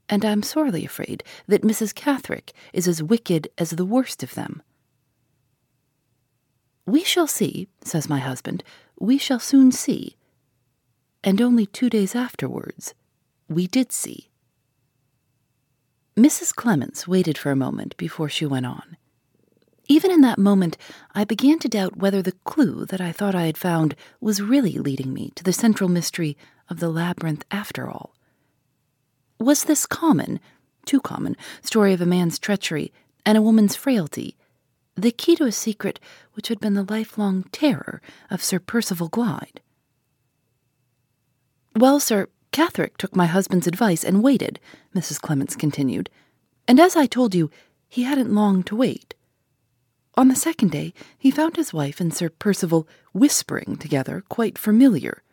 And 0.09 0.25
I'm 0.25 0.43
sorely 0.43 0.83
afraid 0.83 1.23
that 1.47 1.61
Mrs. 1.61 1.95
Catherick 1.95 2.51
is 2.73 2.87
as 2.87 3.01
wicked 3.01 3.47
as 3.57 3.69
the 3.69 3.85
worst 3.85 4.21
of 4.21 4.33
them. 4.33 4.61
We 6.85 7.03
shall 7.03 7.27
see, 7.27 7.67
says 7.83 8.09
my 8.09 8.19
husband, 8.19 8.63
we 8.99 9.17
shall 9.17 9.39
soon 9.39 9.71
see. 9.71 10.17
And 11.23 11.39
only 11.41 11.65
two 11.67 11.89
days 11.89 12.15
afterwards, 12.15 12.95
we 13.47 13.67
did 13.67 13.91
see. 13.91 14.28
Mrs. 16.19 16.53
Clements 16.53 17.07
waited 17.07 17.37
for 17.37 17.49
a 17.49 17.55
moment 17.55 17.95
before 17.95 18.27
she 18.27 18.45
went 18.45 18.65
on. 18.65 18.97
Even 19.87 20.11
in 20.11 20.19
that 20.19 20.37
moment, 20.37 20.77
I 21.15 21.23
began 21.23 21.59
to 21.59 21.69
doubt 21.69 21.95
whether 21.95 22.21
the 22.21 22.33
clue 22.43 22.85
that 22.87 22.99
I 22.99 23.13
thought 23.13 23.35
I 23.35 23.45
had 23.45 23.57
found 23.57 23.95
was 24.19 24.41
really 24.41 24.73
leading 24.73 25.13
me 25.13 25.31
to 25.35 25.45
the 25.45 25.53
central 25.53 25.89
mystery 25.89 26.37
of 26.69 26.81
the 26.81 26.89
labyrinth 26.89 27.45
after 27.51 27.89
all. 27.89 28.13
Was 29.39 29.63
this 29.63 29.85
common, 29.85 30.41
too 30.85 30.99
common, 30.99 31.37
story 31.61 31.93
of 31.93 32.01
a 32.01 32.05
man's 32.05 32.37
treachery 32.37 32.91
and 33.25 33.37
a 33.37 33.41
woman's 33.41 33.77
frailty 33.77 34.35
the 34.97 35.11
key 35.11 35.37
to 35.37 35.45
a 35.45 35.53
secret 35.53 36.01
which 36.33 36.49
had 36.49 36.59
been 36.59 36.73
the 36.73 36.83
lifelong 36.83 37.43
terror 37.53 38.01
of 38.29 38.43
Sir 38.43 38.59
Percival 38.59 39.07
Glyde? 39.07 39.61
Well, 41.77 42.01
sir, 42.01 42.27
Catherick 42.59 42.97
took 42.97 43.15
my 43.15 43.25
husband's 43.25 43.67
advice 43.67 44.03
and 44.03 44.21
waited, 44.21 44.59
Mrs. 44.93 45.21
Clements 45.21 45.55
continued, 45.55 46.09
and 46.67 46.77
as 46.77 46.93
I 46.93 47.05
told 47.05 47.33
you, 47.33 47.49
he 47.87 48.03
hadn't 48.03 48.35
long 48.35 48.63
to 48.63 48.75
wait. 48.75 49.15
On 50.15 50.27
the 50.27 50.35
second 50.35 50.71
day, 50.71 50.93
he 51.17 51.31
found 51.31 51.55
his 51.55 51.71
wife 51.71 52.01
and 52.01 52.13
Sir 52.13 52.27
Percival 52.27 52.85
whispering 53.13 53.77
together, 53.77 54.25
quite 54.27 54.57
familiar, 54.57 55.23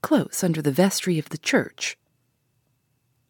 close 0.00 0.42
under 0.42 0.62
the 0.62 0.72
vestry 0.72 1.18
of 1.18 1.28
the 1.28 1.36
church. 1.36 1.98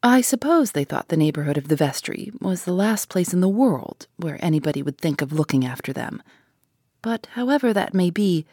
I 0.01 0.21
suppose 0.21 0.71
they 0.71 0.85
thought 0.85 1.09
the 1.09 1.17
neighborhood 1.17 1.59
of 1.59 1.67
the 1.67 1.75
vestry 1.75 2.31
was 2.41 2.65
the 2.65 2.73
last 2.73 3.09
place 3.09 3.35
in 3.35 3.41
the 3.41 3.49
world 3.49 4.07
where 4.17 4.39
anybody 4.45 4.81
would 4.81 4.99
think 4.99 5.21
of 5.21 5.33
looking 5.33 5.65
after 5.65 5.93
them. 5.93 6.23
But 7.03 7.27
however 7.33 7.73
that 7.73 7.95
may 7.95 8.11
be, 8.11 8.47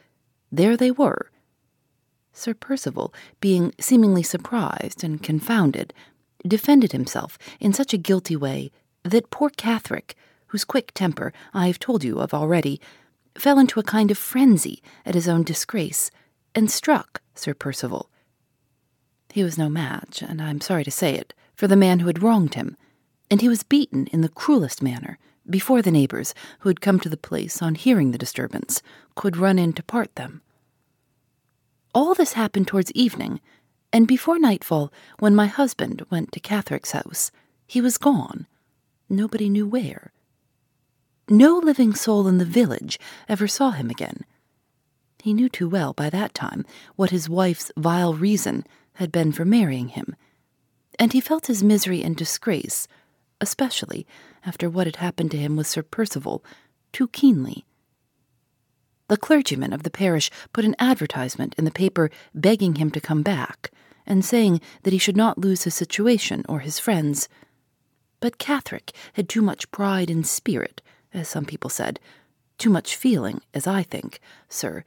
there 0.51 0.75
they 0.75 0.89
were. 0.89 1.30
Sir 2.33 2.53
Percival, 2.53 3.13
being 3.39 3.73
seemingly 3.79 4.23
surprised 4.23 5.03
and 5.03 5.21
confounded, 5.21 5.93
defended 6.47 6.91
himself 6.91 7.38
in 7.59 7.73
such 7.73 7.93
a 7.93 7.97
guilty 7.97 8.35
way 8.35 8.71
that 9.03 9.29
poor 9.29 9.50
Catherick, 9.50 10.15
whose 10.47 10.63
quick 10.63 10.91
temper 10.93 11.33
I 11.53 11.67
have 11.67 11.79
told 11.79 12.03
you 12.03 12.19
of 12.19 12.33
already, 12.33 12.79
fell 13.35 13.59
into 13.59 13.79
a 13.79 13.83
kind 13.83 14.11
of 14.11 14.17
frenzy 14.17 14.81
at 15.05 15.15
his 15.15 15.27
own 15.27 15.43
disgrace, 15.43 16.11
and 16.53 16.69
struck 16.69 17.21
Sir 17.35 17.53
Percival. 17.53 18.09
He 19.31 19.43
was 19.43 19.57
no 19.57 19.69
match, 19.69 20.21
and 20.21 20.41
I 20.41 20.50
am 20.50 20.61
sorry 20.61 20.83
to 20.83 20.91
say 20.91 21.15
it, 21.15 21.33
for 21.55 21.67
the 21.67 21.77
man 21.77 22.00
who 22.00 22.07
had 22.07 22.21
wronged 22.21 22.55
him, 22.55 22.75
and 23.29 23.39
he 23.39 23.47
was 23.47 23.63
beaten 23.63 24.07
in 24.07 24.21
the 24.21 24.29
cruelest 24.29 24.81
manner 24.81 25.17
before 25.50 25.81
the 25.81 25.91
neighbors 25.91 26.33
who 26.59 26.69
had 26.69 26.81
come 26.81 27.00
to 27.00 27.09
the 27.09 27.17
place 27.17 27.61
on 27.61 27.75
hearing 27.75 28.11
the 28.11 28.17
disturbance 28.17 28.81
could 29.15 29.38
run 29.38 29.57
in 29.57 29.73
to 29.73 29.83
part 29.83 30.15
them. 30.15 30.41
All 31.93 32.13
this 32.13 32.33
happened 32.33 32.67
towards 32.67 32.91
evening, 32.93 33.41
and 33.91 34.07
before 34.07 34.39
nightfall, 34.39 34.93
when 35.19 35.36
my 35.36 35.48
husband 35.48 36.05
went 36.10 36.31
to 36.31 36.39
Catherick's 36.39 36.91
house, 36.91 37.31
he 37.67 37.81
was 37.81 37.98
gone. 37.98 38.48
Nobody 39.10 39.50
knew 39.50 39.67
where. 39.67 40.13
No 41.27 41.57
living 41.57 41.93
soul 41.93 42.27
in 42.27 42.38
the 42.38 42.45
village 42.45 42.98
ever 43.27 43.48
saw 43.48 43.71
him 43.71 43.89
again. 43.89 44.25
He 45.21 45.33
knew 45.33 45.50
too 45.50 45.67
well 45.67 45.93
by 45.93 46.10
that 46.10 46.33
time 46.33 46.65
what 46.95 47.12
his 47.12 47.29
wife's 47.29 47.71
vile 47.77 48.13
reason 48.13 48.65
had 48.93 49.12
been 49.12 49.31
for 49.31 49.45
marrying 49.45 49.89
him, 49.89 50.15
and 50.98 51.12
he 51.12 51.21
felt 51.21 51.48
his 51.48 51.63
misery 51.63 52.03
and 52.03 52.15
disgrace, 52.15 52.88
especially 53.41 54.07
after 54.45 54.69
what 54.69 54.88
had 54.88 54.98
happened 54.98 55.31
to 55.31 55.38
him 55.38 55.55
with 55.57 55.67
Sir 55.67 55.83
Percival, 55.83 56.43
too 56.93 57.10
keenly. 57.10 57.65
The 59.12 59.18
clergyman 59.18 59.74
of 59.74 59.84
the 59.84 59.91
parish 59.91 60.32
put 60.53 60.63
an 60.63 60.74
advertisement 60.80 61.53
in 61.58 61.65
the 61.65 61.70
paper 61.70 62.10
begging 62.34 62.75
him 62.75 62.89
to 62.91 63.01
come 63.01 63.24
back, 63.24 63.70
and 64.06 64.24
saying 64.24 64.62
that 64.84 64.94
he 64.94 65.00
should 65.00 65.18
not 65.18 65.38
lose 65.38 65.63
his 65.63 65.75
situation 65.75 66.46
or 66.48 66.60
his 66.60 66.80
friends. 66.80 67.27
But 68.22 68.38
Catherick 68.38 68.94
had 69.15 69.27
too 69.27 69.41
much 69.41 69.70
pride 69.70 70.10
and 70.10 70.25
spirit 70.25 70.82
as 71.13 71.27
some 71.27 71.44
people 71.44 71.70
said, 71.70 72.00
too 72.58 72.70
much 72.70 72.96
feeling, 72.96 73.41
as 73.53 73.68
I 73.68 73.84
think, 73.84 74.22
sir, 74.48 74.86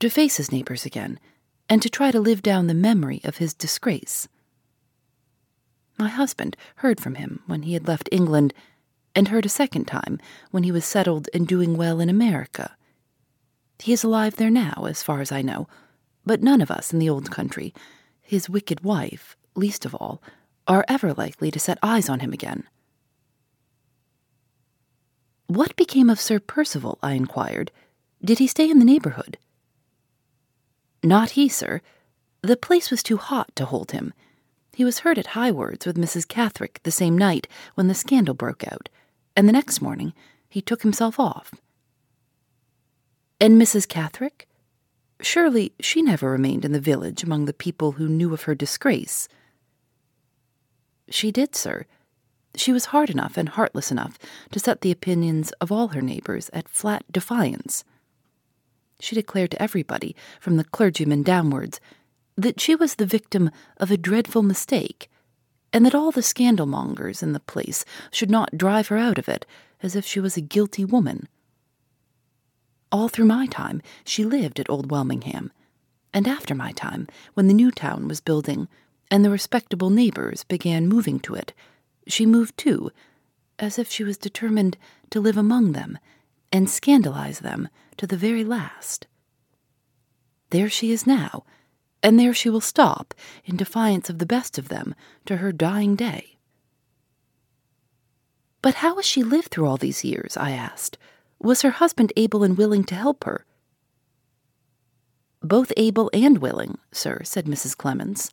to 0.00 0.08
face 0.08 0.38
his 0.38 0.50
neighbors 0.50 0.86
again, 0.86 1.20
and 1.68 1.82
to 1.82 1.90
try 1.90 2.10
to 2.10 2.20
live 2.20 2.40
down 2.40 2.68
the 2.68 2.72
memory 2.72 3.20
of 3.22 3.36
his 3.36 3.52
disgrace. 3.52 4.28
My 5.98 6.08
husband 6.08 6.56
heard 6.76 7.02
from 7.02 7.16
him 7.16 7.42
when 7.44 7.64
he 7.64 7.74
had 7.74 7.86
left 7.86 8.08
England, 8.10 8.54
and 9.14 9.28
heard 9.28 9.44
a 9.44 9.50
second 9.50 9.84
time 9.84 10.18
when 10.52 10.62
he 10.62 10.72
was 10.72 10.86
settled 10.86 11.28
and 11.34 11.46
doing 11.46 11.76
well 11.76 12.00
in 12.00 12.08
America. 12.08 12.74
He 13.80 13.92
is 13.92 14.04
alive 14.04 14.36
there 14.36 14.50
now, 14.50 14.86
as 14.88 15.02
far 15.02 15.20
as 15.20 15.30
I 15.30 15.42
know, 15.42 15.68
but 16.26 16.42
none 16.42 16.60
of 16.60 16.70
us 16.70 16.92
in 16.92 16.98
the 16.98 17.08
old 17.08 17.30
country, 17.30 17.72
his 18.20 18.50
wicked 18.50 18.82
wife, 18.82 19.36
least 19.54 19.84
of 19.84 19.94
all, 19.94 20.22
are 20.66 20.84
ever 20.88 21.14
likely 21.14 21.50
to 21.50 21.58
set 21.58 21.78
eyes 21.82 22.08
on 22.08 22.20
him 22.20 22.32
again. 22.32 22.64
What 25.46 25.76
became 25.76 26.10
of 26.10 26.20
Sir 26.20 26.38
Percival? 26.38 26.98
I 27.02 27.12
inquired. 27.12 27.70
Did 28.22 28.38
he 28.38 28.46
stay 28.46 28.68
in 28.68 28.78
the 28.78 28.84
neighborhood? 28.84 29.38
Not 31.02 31.30
he, 31.30 31.48
sir. 31.48 31.80
The 32.42 32.56
place 32.56 32.90
was 32.90 33.02
too 33.02 33.16
hot 33.16 33.54
to 33.56 33.64
hold 33.64 33.92
him. 33.92 34.12
He 34.74 34.84
was 34.84 35.00
heard 35.00 35.18
at 35.18 35.28
Highwards 35.28 35.86
with 35.86 35.96
Mrs. 35.96 36.28
Catherick 36.28 36.80
the 36.82 36.90
same 36.90 37.16
night 37.16 37.48
when 37.74 37.88
the 37.88 37.94
scandal 37.94 38.34
broke 38.34 38.70
out, 38.70 38.88
and 39.34 39.48
the 39.48 39.52
next 39.52 39.80
morning 39.80 40.12
he 40.48 40.60
took 40.60 40.82
himself 40.82 41.18
off. 41.18 41.54
And 43.40 43.60
Mrs. 43.60 43.86
Catherick? 43.86 44.48
Surely 45.20 45.72
she 45.78 46.02
never 46.02 46.30
remained 46.30 46.64
in 46.64 46.72
the 46.72 46.80
village 46.80 47.22
among 47.22 47.44
the 47.44 47.52
people 47.52 47.92
who 47.92 48.08
knew 48.08 48.34
of 48.34 48.42
her 48.42 48.54
disgrace. 48.54 49.28
She 51.08 51.30
did, 51.30 51.54
sir. 51.54 51.86
She 52.56 52.72
was 52.72 52.86
hard 52.86 53.10
enough 53.10 53.36
and 53.36 53.48
heartless 53.48 53.92
enough 53.92 54.18
to 54.50 54.58
set 54.58 54.80
the 54.80 54.90
opinions 54.90 55.52
of 55.60 55.70
all 55.70 55.88
her 55.88 56.02
neighbors 56.02 56.50
at 56.52 56.68
flat 56.68 57.04
defiance. 57.12 57.84
She 59.00 59.14
declared 59.14 59.52
to 59.52 59.62
everybody, 59.62 60.16
from 60.40 60.56
the 60.56 60.64
clergyman 60.64 61.22
downwards, 61.22 61.80
that 62.36 62.60
she 62.60 62.74
was 62.74 62.96
the 62.96 63.06
victim 63.06 63.50
of 63.76 63.92
a 63.92 63.96
dreadful 63.96 64.42
mistake, 64.42 65.08
and 65.72 65.86
that 65.86 65.94
all 65.94 66.10
the 66.10 66.22
scandalmongers 66.22 67.22
in 67.22 67.32
the 67.32 67.40
place 67.40 67.84
should 68.10 68.30
not 68.30 68.58
drive 68.58 68.88
her 68.88 68.96
out 68.96 69.18
of 69.18 69.28
it 69.28 69.46
as 69.80 69.94
if 69.94 70.04
she 70.04 70.18
was 70.18 70.36
a 70.36 70.40
guilty 70.40 70.84
woman. 70.84 71.28
All 72.90 73.08
through 73.08 73.26
my 73.26 73.46
time, 73.46 73.82
she 74.04 74.24
lived 74.24 74.58
at 74.58 74.70
Old 74.70 74.90
Welmingham, 74.90 75.52
and 76.12 76.26
after 76.26 76.54
my 76.54 76.72
time, 76.72 77.06
when 77.34 77.46
the 77.46 77.54
new 77.54 77.70
town 77.70 78.08
was 78.08 78.20
building 78.20 78.68
and 79.10 79.24
the 79.24 79.30
respectable 79.30 79.90
neighbors 79.90 80.44
began 80.44 80.88
moving 80.88 81.20
to 81.20 81.34
it, 81.34 81.52
she 82.06 82.24
moved 82.24 82.56
too, 82.56 82.90
as 83.58 83.78
if 83.78 83.90
she 83.90 84.04
was 84.04 84.16
determined 84.16 84.78
to 85.10 85.20
live 85.20 85.36
among 85.36 85.72
them 85.72 85.98
and 86.50 86.70
scandalize 86.70 87.40
them 87.40 87.68
to 87.96 88.06
the 88.06 88.16
very 88.16 88.44
last. 88.44 89.06
There 90.50 90.70
she 90.70 90.92
is 90.92 91.06
now, 91.06 91.44
and 92.02 92.18
there 92.18 92.32
she 92.32 92.48
will 92.48 92.60
stop 92.60 93.12
in 93.44 93.56
defiance 93.56 94.08
of 94.08 94.18
the 94.18 94.26
best 94.26 94.58
of 94.58 94.68
them 94.68 94.94
to 95.26 95.38
her 95.38 95.52
dying 95.52 95.94
day. 95.94 96.38
But 98.62 98.76
how 98.76 98.96
has 98.96 99.04
she 99.04 99.22
lived 99.22 99.48
through 99.48 99.66
all 99.66 99.76
these 99.76 100.04
years? 100.04 100.36
I 100.36 100.52
asked. 100.52 100.96
Was 101.40 101.62
her 101.62 101.70
husband 101.70 102.12
able 102.16 102.42
and 102.42 102.58
willing 102.58 102.84
to 102.84 102.94
help 102.94 103.24
her? 103.24 103.44
Both 105.40 105.72
able 105.76 106.10
and 106.12 106.38
willing, 106.38 106.78
sir, 106.90 107.20
said 107.22 107.46
Mrs. 107.46 107.76
Clements. 107.76 108.30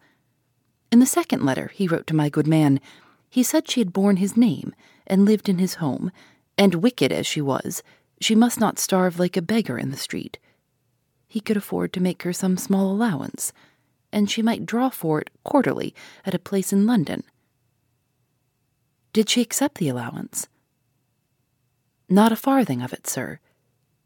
In 0.91 0.99
the 0.99 1.05
second 1.05 1.45
letter 1.45 1.69
he 1.73 1.87
wrote 1.87 2.07
to 2.07 2.15
my 2.15 2.29
good 2.29 2.47
man, 2.47 2.79
he 3.29 3.43
said 3.43 3.69
she 3.69 3.81
had 3.81 3.93
borne 3.93 4.17
his 4.17 4.35
name 4.35 4.73
and 5.05 5.25
lived 5.25 5.47
in 5.47 5.59
his 5.59 5.75
home, 5.75 6.11
and 6.57 6.75
wicked 6.75 7.11
as 7.11 7.27
she 7.27 7.41
was, 7.41 7.83
she 8.19 8.33
must 8.33 8.59
not 8.59 8.79
starve 8.79 9.19
like 9.19 9.37
a 9.37 9.41
beggar 9.41 9.77
in 9.77 9.91
the 9.91 9.97
street. 9.97 10.39
He 11.27 11.41
could 11.41 11.57
afford 11.57 11.93
to 11.93 12.01
make 12.01 12.23
her 12.23 12.33
some 12.33 12.57
small 12.57 12.91
allowance, 12.91 13.51
and 14.11 14.31
she 14.31 14.41
might 14.41 14.65
draw 14.65 14.89
for 14.89 15.19
it 15.19 15.29
quarterly 15.43 15.93
at 16.25 16.33
a 16.33 16.39
place 16.39 16.71
in 16.71 16.87
London. 16.87 17.23
Did 19.13 19.29
she 19.29 19.41
accept 19.41 19.77
the 19.77 19.89
allowance? 19.89 20.47
Not 22.07 22.31
a 22.31 22.35
farthing 22.35 22.81
of 22.81 22.93
it, 22.93 23.07
sir. 23.07 23.39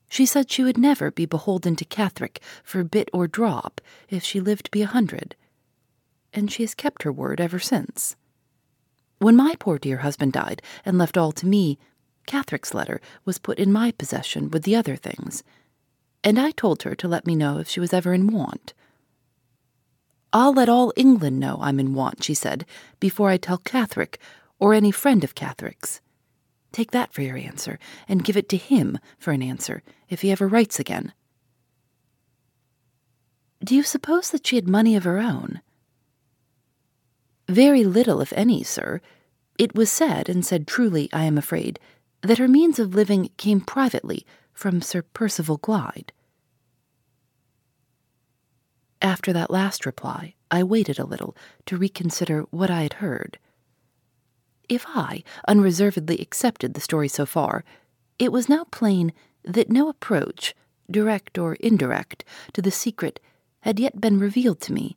She 0.08 0.26
said 0.26 0.50
she 0.50 0.64
would 0.64 0.78
never 0.78 1.12
be 1.12 1.26
beholden 1.26 1.76
to 1.76 1.86
Catherick 1.86 2.42
for 2.64 2.84
bit 2.84 3.10
or 3.14 3.28
drop 3.28 3.82
if 4.10 4.24
she 4.24 4.40
lived 4.40 4.66
to 4.66 4.72
be 4.72 4.82
a 4.82 4.88
hundred, 4.88 5.36
and 6.34 6.52
she 6.52 6.64
has 6.64 6.74
kept 6.74 7.04
her 7.04 7.12
word 7.12 7.40
ever 7.40 7.60
since. 7.60 8.16
When 9.20 9.36
my 9.36 9.56
poor 9.60 9.78
dear 9.78 9.98
husband 9.98 10.34
died 10.34 10.62
and 10.86 10.98
left 10.98 11.18
all 11.18 11.32
to 11.34 11.46
me, 11.46 11.78
Catherick's 12.26 12.74
letter 12.74 13.02
was 13.26 13.38
put 13.38 13.60
in 13.60 13.72
my 13.72 13.92
possession 13.92 14.50
with 14.50 14.64
the 14.64 14.76
other 14.76 14.96
things, 14.96 15.44
and 16.24 16.40
I 16.40 16.52
told 16.52 16.84
her 16.84 16.96
to 16.96 17.08
let 17.08 17.28
me 17.28 17.36
know 17.36 17.60
if 17.60 17.68
she 17.68 17.80
was 17.80 17.94
ever 17.94 18.14
in 18.14 18.28
want. 18.28 18.74
I'll 20.32 20.54
let 20.54 20.70
all 20.70 20.94
England 20.96 21.40
know 21.40 21.58
I'm 21.62 21.80
in 21.80 21.94
want, 21.94 22.24
she 22.24 22.34
said, 22.34 22.66
before 23.00 23.30
I 23.30 23.38
tell 23.38 23.58
Catherick 23.58 24.20
or 24.60 24.74
any 24.74 24.92
friend 24.92 25.24
of 25.24 25.36
Catherick's. 25.36 26.02
Take 26.72 26.92
that 26.92 27.14
for 27.14 27.22
your 27.22 27.38
answer, 27.38 27.80
and 28.08 28.24
give 28.24 28.38
it 28.38 28.50
to 28.50 28.58
him 28.58 29.00
for 29.18 29.32
an 29.32 29.42
answer 29.42 29.82
if 30.08 30.22
he 30.22 30.32
ever 30.32 30.48
writes 30.48 30.80
again. 30.80 31.14
Do 33.64 33.76
you 33.76 33.84
suppose 33.84 34.30
that 34.32 34.48
she 34.48 34.56
had 34.56 34.68
money 34.68 34.96
of 34.96 35.04
her 35.04 35.20
own? 35.20 35.62
Very 37.48 37.84
little, 37.84 38.22
if 38.22 38.32
any, 38.34 38.64
sir. 38.64 39.02
It 39.58 39.76
was 39.76 39.92
said, 39.92 40.30
and 40.30 40.46
said 40.46 40.68
truly, 40.68 41.10
I 41.12 41.24
am 41.24 41.38
afraid, 41.38 41.80
that 42.22 42.38
her 42.38 42.48
means 42.48 42.80
of 42.80 42.96
living 42.96 43.30
came 43.38 43.62
privately 43.62 44.26
from 44.54 44.82
Sir 44.82 45.02
Percival 45.02 45.58
Glyde. 45.58 46.12
After 49.02 49.34
that 49.34 49.50
last 49.50 49.86
reply, 49.86 50.36
I 50.52 50.64
waited 50.64 51.00
a 51.00 51.06
little 51.06 51.36
to 51.66 51.78
reconsider 51.78 52.42
what 52.52 52.70
I 52.70 52.84
had 52.84 52.94
heard. 52.94 53.40
If 54.70 54.86
I 54.88 55.24
unreservedly 55.48 56.20
accepted 56.20 56.74
the 56.74 56.82
story 56.82 57.08
so 57.08 57.26
far, 57.26 57.64
it 58.20 58.32
was 58.32 58.48
now 58.48 58.66
plain 58.66 59.12
that 59.44 59.72
no 59.72 59.90
approach, 59.90 60.56
direct 60.90 61.38
or 61.38 61.56
indirect, 61.56 62.24
to 62.54 62.62
the 62.62 62.72
secret 62.72 63.20
had 63.62 63.80
yet 63.80 64.00
been 64.00 64.20
revealed 64.20 64.62
to 64.62 64.74
me 64.74 64.96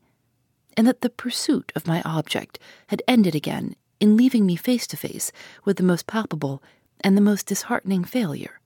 and 0.76 0.86
that 0.86 1.00
the 1.00 1.10
pursuit 1.10 1.72
of 1.74 1.86
my 1.86 2.02
object 2.04 2.58
had 2.88 3.02
ended 3.06 3.34
again 3.34 3.74
in 4.00 4.16
leaving 4.16 4.46
me 4.46 4.56
face 4.56 4.86
to 4.86 4.96
face 4.96 5.32
with 5.64 5.76
the 5.76 5.82
most 5.82 6.06
palpable 6.06 6.62
and 7.00 7.16
the 7.16 7.22
most 7.22 7.46
disheartening 7.46 8.04
failure. 8.04 8.60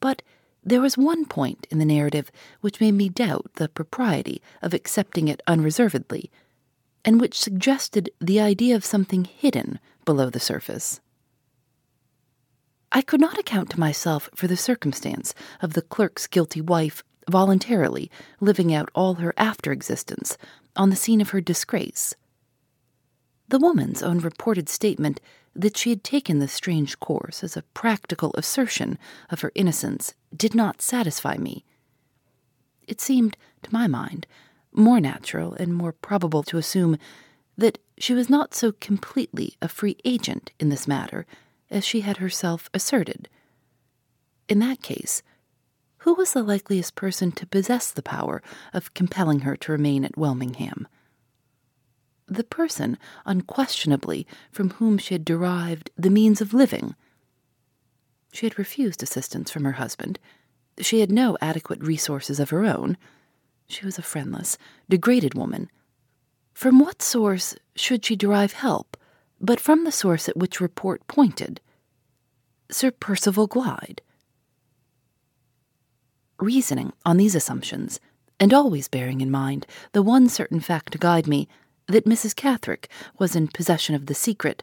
But 0.00 0.22
there 0.62 0.80
was 0.80 0.96
one 0.96 1.24
point 1.24 1.66
in 1.70 1.78
the 1.78 1.84
narrative 1.84 2.30
which 2.60 2.80
made 2.80 2.92
me 2.92 3.08
doubt 3.08 3.50
the 3.54 3.68
propriety 3.68 4.40
of 4.62 4.72
accepting 4.74 5.28
it 5.28 5.42
unreservedly, 5.46 6.30
and 7.04 7.20
which 7.20 7.38
suggested 7.38 8.10
the 8.20 8.40
idea 8.40 8.74
of 8.74 8.84
something 8.84 9.24
hidden 9.24 9.78
below 10.04 10.30
the 10.30 10.40
surface. 10.40 11.00
I 12.92 13.02
could 13.02 13.20
not 13.20 13.38
account 13.38 13.70
to 13.70 13.80
myself 13.80 14.30
for 14.34 14.46
the 14.46 14.56
circumstance 14.56 15.34
of 15.60 15.72
the 15.72 15.82
clerk's 15.82 16.26
guilty 16.26 16.60
wife 16.60 17.02
voluntarily 17.28 18.10
living 18.40 18.72
out 18.72 18.90
all 18.94 19.14
her 19.14 19.34
after 19.36 19.72
existence 19.72 20.36
on 20.76 20.90
the 20.90 20.96
scene 20.96 21.20
of 21.20 21.30
her 21.30 21.40
disgrace. 21.40 22.14
The 23.48 23.58
woman's 23.58 24.02
own 24.02 24.20
reported 24.20 24.68
statement 24.68 25.20
that 25.54 25.76
she 25.76 25.90
had 25.90 26.02
taken 26.02 26.38
this 26.38 26.52
strange 26.52 26.98
course 27.00 27.44
as 27.44 27.56
a 27.56 27.62
practical 27.74 28.32
assertion 28.36 28.98
of 29.30 29.40
her 29.40 29.52
innocence 29.54 30.14
did 30.36 30.54
not 30.54 30.82
satisfy 30.82 31.36
me. 31.36 31.64
It 32.86 33.00
seemed, 33.00 33.36
to 33.62 33.72
my 33.72 33.86
mind, 33.86 34.26
more 34.74 35.00
natural 35.00 35.54
and 35.54 35.74
more 35.74 35.92
probable 35.92 36.42
to 36.42 36.58
assume 36.58 36.98
that 37.56 37.78
she 37.96 38.12
was 38.12 38.28
not 38.28 38.54
so 38.54 38.72
completely 38.72 39.56
a 39.62 39.68
free 39.68 39.96
agent 40.04 40.50
in 40.58 40.68
this 40.68 40.88
matter 40.88 41.26
as 41.70 41.84
she 41.84 42.00
had 42.00 42.18
herself 42.18 42.68
asserted. 42.74 43.28
In 44.48 44.58
that 44.58 44.82
case, 44.82 45.22
who 45.98 46.14
was 46.14 46.32
the 46.32 46.42
likeliest 46.42 46.96
person 46.96 47.32
to 47.32 47.46
possess 47.46 47.90
the 47.90 48.02
power 48.02 48.42
of 48.74 48.92
compelling 48.92 49.40
her 49.40 49.56
to 49.56 49.72
remain 49.72 50.04
at 50.04 50.18
Welmingham? 50.18 50.86
The 52.26 52.44
person, 52.44 52.98
unquestionably, 53.24 54.26
from 54.50 54.70
whom 54.70 54.98
she 54.98 55.14
had 55.14 55.24
derived 55.24 55.90
the 55.96 56.10
means 56.10 56.40
of 56.40 56.52
living. 56.52 56.94
She 58.32 58.44
had 58.46 58.58
refused 58.58 59.02
assistance 59.02 59.50
from 59.50 59.64
her 59.64 59.72
husband. 59.72 60.18
She 60.80 61.00
had 61.00 61.12
no 61.12 61.38
adequate 61.40 61.80
resources 61.80 62.40
of 62.40 62.50
her 62.50 62.64
own. 62.64 62.96
She 63.68 63.84
was 63.84 63.98
a 63.98 64.02
friendless, 64.02 64.58
degraded 64.88 65.34
woman. 65.34 65.70
From 66.52 66.78
what 66.78 67.02
source 67.02 67.56
should 67.74 68.04
she 68.04 68.16
derive 68.16 68.52
help 68.52 68.96
but 69.40 69.60
from 69.60 69.84
the 69.84 69.92
source 69.92 70.28
at 70.28 70.36
which 70.36 70.60
report 70.60 71.06
pointed? 71.06 71.60
Sir 72.70 72.90
Percival 72.90 73.46
Glyde 73.46 74.00
reasoning 76.40 76.92
on 77.04 77.16
these 77.16 77.34
assumptions, 77.34 78.00
and 78.38 78.52
always 78.52 78.88
bearing 78.88 79.20
in 79.20 79.30
mind 79.30 79.66
the 79.92 80.02
one 80.02 80.28
certain 80.28 80.60
fact 80.60 80.92
to 80.92 80.98
guide 80.98 81.26
me 81.26 81.48
that 81.86 82.06
Mrs. 82.06 82.34
Catherick 82.34 82.88
was 83.18 83.36
in 83.36 83.48
possession 83.48 83.94
of 83.94 84.06
the 84.06 84.14
secret, 84.14 84.62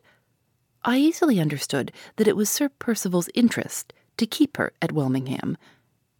I 0.83 0.97
easily 0.97 1.39
understood 1.39 1.91
that 2.15 2.27
it 2.27 2.35
was 2.35 2.49
Sir 2.49 2.69
Percival's 2.69 3.29
interest 3.33 3.93
to 4.17 4.25
keep 4.25 4.57
her 4.57 4.73
at 4.81 4.91
Welmingham, 4.91 5.57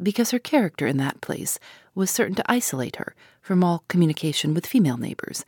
because 0.02 0.32
her 0.32 0.40
character 0.40 0.88
in 0.88 0.98
that 0.98 1.22
place 1.22 1.60
was 1.94 2.10
certain 2.10 2.36
to 2.36 2.52
isolate 2.52 2.98
her 2.98 3.16
from 3.42 3.64
all 3.64 3.84
communication 3.88 4.54
with 4.54 4.66
female 4.66 4.98
neighbors, 4.98 5.46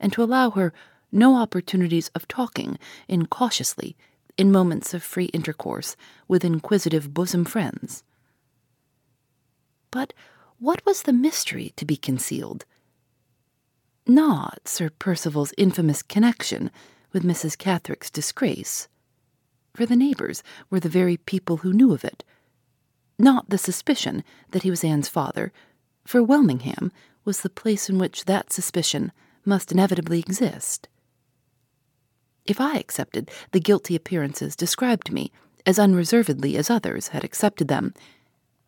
and 0.00 0.12
to 0.12 0.22
allow 0.22 0.50
her 0.50 0.72
no 1.12 1.36
opportunities 1.36 2.10
of 2.14 2.28
talking 2.28 2.78
incautiously 3.08 3.96
in 4.36 4.52
moments 4.52 4.92
of 4.92 5.02
free 5.02 5.26
intercourse 5.26 5.96
with 6.28 6.44
inquisitive 6.44 7.14
bosom 7.14 7.44
friends. 7.44 8.02
But 9.90 10.12
what 10.58 10.84
was 10.84 11.02
the 11.02 11.12
mystery 11.12 11.72
to 11.76 11.84
be 11.84 11.96
concealed? 11.96 12.64
Not 14.06 14.68
Sir 14.68 14.90
Percival's 14.90 15.54
infamous 15.56 16.02
connection 16.02 16.70
with 17.12 17.24
Mrs. 17.24 17.56
Catherick's 17.56 18.10
disgrace, 18.10 18.88
for 19.74 19.86
the 19.86 19.96
neighbors 19.96 20.42
were 20.70 20.80
the 20.80 20.88
very 20.88 21.16
people 21.16 21.58
who 21.58 21.72
knew 21.72 21.92
of 21.92 22.04
it. 22.04 22.24
Not 23.18 23.48
the 23.48 23.58
suspicion 23.58 24.22
that 24.50 24.62
he 24.62 24.70
was 24.70 24.84
Anne's 24.84 25.08
father, 25.08 25.52
for 26.06 26.22
Welmingham 26.22 26.92
was 27.24 27.40
the 27.40 27.50
place 27.50 27.90
in 27.90 27.98
which 27.98 28.24
that 28.24 28.52
suspicion 28.52 29.12
must 29.44 29.72
inevitably 29.72 30.20
exist. 30.20 30.88
If 32.44 32.60
I 32.60 32.76
accepted 32.76 33.30
the 33.50 33.60
guilty 33.60 33.96
appearances 33.96 34.54
described 34.54 35.06
to 35.08 35.14
me 35.14 35.32
as 35.66 35.78
unreservedly 35.78 36.56
as 36.56 36.70
others 36.70 37.08
had 37.08 37.24
accepted 37.24 37.68
them, 37.68 37.92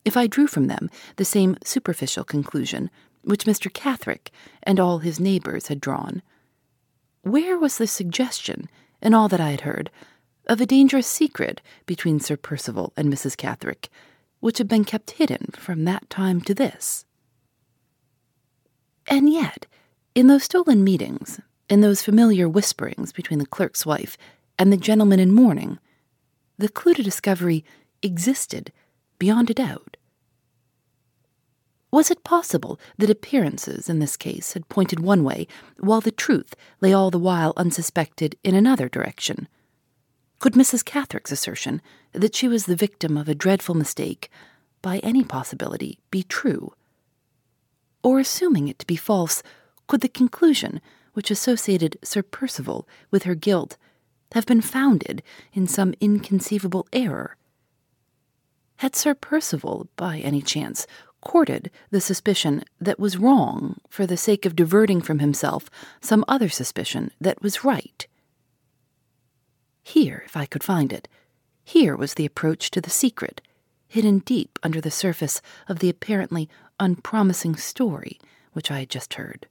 if 0.05 0.17
I 0.17 0.27
drew 0.27 0.47
from 0.47 0.67
them 0.67 0.91
the 1.17 1.25
same 1.25 1.57
superficial 1.65 2.25
conclusion 2.25 2.91
which 3.23 3.45
Mr. 3.45 3.73
Catherick 3.73 4.31
and 4.63 4.81
all 4.81 4.99
his 4.99 5.21
neighbors 5.21 5.69
had 5.69 5.81
drawn. 5.81 6.23
Where 7.23 7.59
was 7.59 7.79
the 7.79 7.87
suggestion, 7.87 8.69
in 9.03 9.15
all 9.15 9.29
that 9.29 9.41
I 9.41 9.51
had 9.51 9.61
heard, 9.63 9.91
of 10.47 10.61
a 10.61 10.67
dangerous 10.67 11.07
secret 11.07 11.61
between 11.85 12.21
Sir 12.21 12.37
Percival 12.37 12.93
and 12.97 13.13
Mrs. 13.13 13.37
Catherick, 13.37 13.91
which 14.41 14.59
had 14.59 14.69
been 14.69 14.85
kept 14.85 15.13
hidden 15.13 15.49
from 15.53 15.85
that 15.85 16.09
time 16.09 16.41
to 16.43 16.55
this? 16.55 17.05
And 19.09 19.33
yet, 19.33 19.67
in 20.15 20.29
those 20.29 20.45
stolen 20.45 20.85
meetings, 20.85 21.41
In 21.69 21.83
those 21.83 22.03
familiar 22.03 22.49
whisperings 22.49 23.13
between 23.13 23.39
the 23.39 23.47
clerk's 23.47 23.85
wife 23.85 24.17
and 24.59 24.73
the 24.73 24.77
gentleman 24.79 25.21
in 25.21 25.35
mourning, 25.35 25.79
the 26.57 26.69
clue 26.69 26.95
to 26.95 27.03
discovery 27.03 27.65
existed 28.03 28.73
beyond 29.19 29.51
a 29.51 29.55
doubt. 29.55 29.99
Was 31.91 32.11
it 32.11 32.25
possible 32.25 32.81
that 32.97 33.11
appearances 33.11 33.89
in 33.89 33.99
this 33.99 34.17
case 34.17 34.55
had 34.55 34.69
pointed 34.69 35.01
one 35.01 35.25
way, 35.25 35.47
while 35.79 36.01
the 36.01 36.11
truth 36.11 36.55
lay 36.81 36.93
all 36.93 37.11
the 37.11 37.19
while 37.19 37.53
unsuspected 37.57 38.37
in 38.43 38.55
another 38.55 38.89
direction? 38.89 39.49
Could 40.39 40.55
Mrs. 40.55 40.85
Catherick's 40.85 41.33
assertion 41.33 41.83
that 42.13 42.35
she 42.35 42.49
was 42.49 42.65
the 42.67 42.77
victim 42.77 43.17
of 43.17 43.29
a 43.29 43.35
dreadful 43.35 43.75
mistake, 43.75 44.31
by 44.81 44.99
any 44.99 45.25
possibility, 45.25 45.99
be 46.11 46.23
true? 46.23 46.73
Or, 48.03 48.21
assuming 48.21 48.69
it 48.69 48.79
to 48.79 48.87
be 48.87 48.97
false, 48.97 49.43
could 49.87 50.01
the 50.01 50.09
conclusion 50.09 50.81
which 51.15 51.31
associated 51.31 51.99
Sir 52.03 52.23
Percival 52.23 52.87
with 53.11 53.25
her 53.25 53.35
guilt 53.35 53.77
have 54.33 54.47
been 54.47 54.61
founded 54.61 55.23
in 55.53 55.67
some 55.67 55.95
inconceivable 56.01 56.87
error? 56.93 57.37
Had 58.77 58.95
Sir 58.95 59.15
Percival, 59.15 59.89
by 59.97 60.19
any 60.19 60.41
chance, 60.41 60.87
courted 61.21 61.71
the 61.91 62.01
suspicion 62.01 62.63
that 62.81 63.01
was 63.01 63.19
wrong 63.19 63.81
for 63.89 64.07
the 64.07 64.17
sake 64.17 64.47
of 64.47 64.55
diverting 64.55 65.01
from 65.01 65.19
himself 65.19 65.69
some 66.01 66.25
other 66.29 66.49
suspicion 66.49 67.11
that 67.21 67.43
was 67.43 67.65
right? 67.65 68.07
Here, 69.83 70.23
if 70.25 70.37
I 70.37 70.47
could 70.47 70.63
find 70.63 70.93
it, 70.93 71.09
here 71.65 71.97
was 71.97 72.15
the 72.15 72.27
approach 72.27 72.71
to 72.71 72.81
the 72.81 72.91
secret, 72.91 73.41
hidden 73.89 74.21
deep 74.21 74.59
under 74.63 74.81
the 74.81 74.91
surface 74.91 75.43
of 75.67 75.81
the 75.81 75.89
apparently 75.89 76.49
unpromising 76.81 77.57
story 77.57 78.19
which 78.53 78.71
I 78.71 78.81
had 78.81 78.91
just 78.91 79.15
heard. 79.15 79.47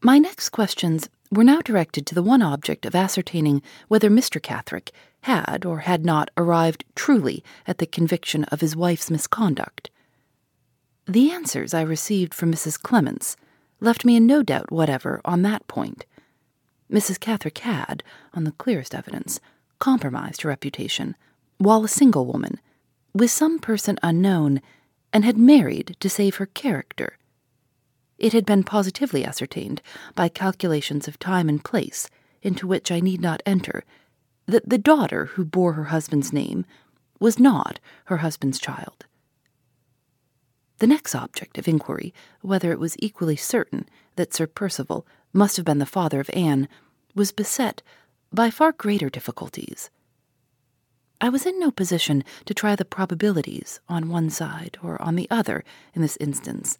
My 0.00 0.18
next 0.18 0.50
questions 0.50 1.08
were 1.30 1.44
now 1.44 1.60
directed 1.60 2.06
to 2.06 2.14
the 2.14 2.22
one 2.22 2.42
object 2.42 2.84
of 2.84 2.94
ascertaining 2.94 3.62
whether 3.88 4.10
Mr. 4.10 4.42
Catherick 4.42 4.90
had 5.22 5.64
or 5.64 5.78
had 5.78 6.04
not 6.04 6.30
arrived 6.36 6.84
truly 6.94 7.42
at 7.66 7.78
the 7.78 7.86
conviction 7.86 8.44
of 8.44 8.60
his 8.60 8.76
wife's 8.76 9.10
misconduct. 9.10 9.90
The 11.06 11.30
answers 11.30 11.72
I 11.72 11.82
received 11.82 12.34
from 12.34 12.52
Mrs. 12.52 12.80
Clements 12.80 13.36
left 13.80 14.04
me 14.04 14.16
in 14.16 14.26
no 14.26 14.42
doubt 14.42 14.70
whatever 14.70 15.20
on 15.24 15.42
that 15.42 15.66
point. 15.68 16.04
Mrs. 16.90 17.18
Catherick 17.18 17.58
had, 17.58 18.02
on 18.34 18.44
the 18.44 18.52
clearest 18.52 18.94
evidence, 18.94 19.40
compromised 19.78 20.42
her 20.42 20.48
reputation, 20.48 21.16
while 21.58 21.84
a 21.84 21.88
single 21.88 22.26
woman, 22.26 22.60
with 23.14 23.30
some 23.30 23.58
person 23.58 23.98
unknown, 24.02 24.60
and 25.14 25.24
had 25.24 25.38
married 25.38 25.96
to 26.00 26.10
save 26.10 26.36
her 26.36 26.46
character. 26.46 27.16
It 28.18 28.32
had 28.32 28.44
been 28.44 28.64
positively 28.64 29.24
ascertained 29.24 29.80
by 30.16 30.28
calculations 30.28 31.06
of 31.06 31.20
time 31.20 31.48
and 31.48 31.64
place, 31.64 32.10
into 32.42 32.66
which 32.66 32.90
I 32.90 32.98
need 32.98 33.20
not 33.20 33.42
enter, 33.46 33.84
that 34.46 34.68
the 34.68 34.76
daughter 34.76 35.26
who 35.26 35.44
bore 35.44 35.74
her 35.74 35.84
husband's 35.84 36.32
name 36.32 36.66
was 37.20 37.38
not 37.38 37.78
her 38.06 38.18
husband's 38.18 38.58
child. 38.58 39.06
The 40.78 40.88
next 40.88 41.14
object 41.14 41.58
of 41.58 41.68
inquiry, 41.68 42.12
whether 42.42 42.72
it 42.72 42.80
was 42.80 42.96
equally 42.98 43.36
certain 43.36 43.88
that 44.16 44.34
Sir 44.34 44.48
Percival 44.48 45.06
must 45.32 45.56
have 45.56 45.64
been 45.64 45.78
the 45.78 45.86
father 45.86 46.18
of 46.18 46.28
Anne, 46.32 46.68
was 47.14 47.30
beset 47.30 47.82
by 48.32 48.50
far 48.50 48.72
greater 48.72 49.08
difficulties. 49.08 49.90
I 51.24 51.30
was 51.30 51.46
in 51.46 51.58
no 51.58 51.70
position 51.70 52.22
to 52.44 52.52
try 52.52 52.76
the 52.76 52.84
probabilities 52.84 53.80
on 53.88 54.10
one 54.10 54.28
side 54.28 54.76
or 54.82 55.00
on 55.00 55.16
the 55.16 55.26
other 55.30 55.64
in 55.94 56.02
this 56.02 56.18
instance 56.20 56.78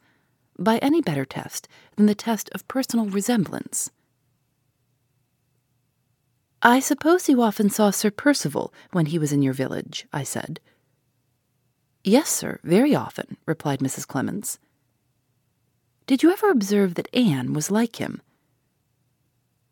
by 0.59 0.76
any 0.83 1.00
better 1.00 1.24
test 1.24 1.66
than 1.96 2.04
the 2.04 2.14
test 2.14 2.50
of 2.52 2.68
personal 2.68 3.07
resemblance. 3.07 3.90
I 6.61 6.78
suppose 6.78 7.26
you 7.26 7.40
often 7.40 7.70
saw 7.70 7.88
Sir 7.88 8.11
Percival 8.11 8.70
when 8.92 9.07
he 9.07 9.18
was 9.18 9.33
in 9.33 9.40
your 9.40 9.54
village, 9.54 10.07
I 10.12 10.24
said. 10.24 10.61
Yes, 12.04 12.28
sir, 12.28 12.61
very 12.62 12.94
often, 12.94 13.38
replied 13.46 13.78
Mrs. 13.78 14.07
Clements. 14.07 14.59
Did 16.07 16.22
you 16.22 16.30
ever 16.30 16.50
observe 16.50 16.96
that 16.96 17.09
Anne 17.14 17.54
was 17.54 17.70
like 17.70 17.96
him? 17.96 18.20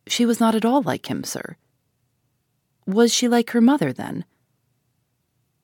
She 0.07 0.25
was 0.25 0.41
not 0.41 0.55
at 0.55 0.65
all 0.65 0.81
like 0.81 1.11
him, 1.11 1.25
sir. 1.25 1.59
Was 2.87 3.13
she 3.13 3.29
like 3.29 3.51
her 3.51 3.61
mother, 3.61 3.93
then? 3.93 4.25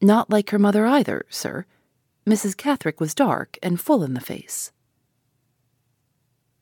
Not 0.01 0.31
like 0.31 0.51
her 0.51 0.59
mother 0.59 0.87
either, 0.87 1.25
sir. 1.29 1.67
Mrs. 2.27 2.57
Catherick 2.57 3.01
was 3.01 3.15
dark 3.15 3.59
and 3.63 3.81
full 3.81 4.05
in 4.05 4.15
the 4.15 4.21
face. 4.21 4.71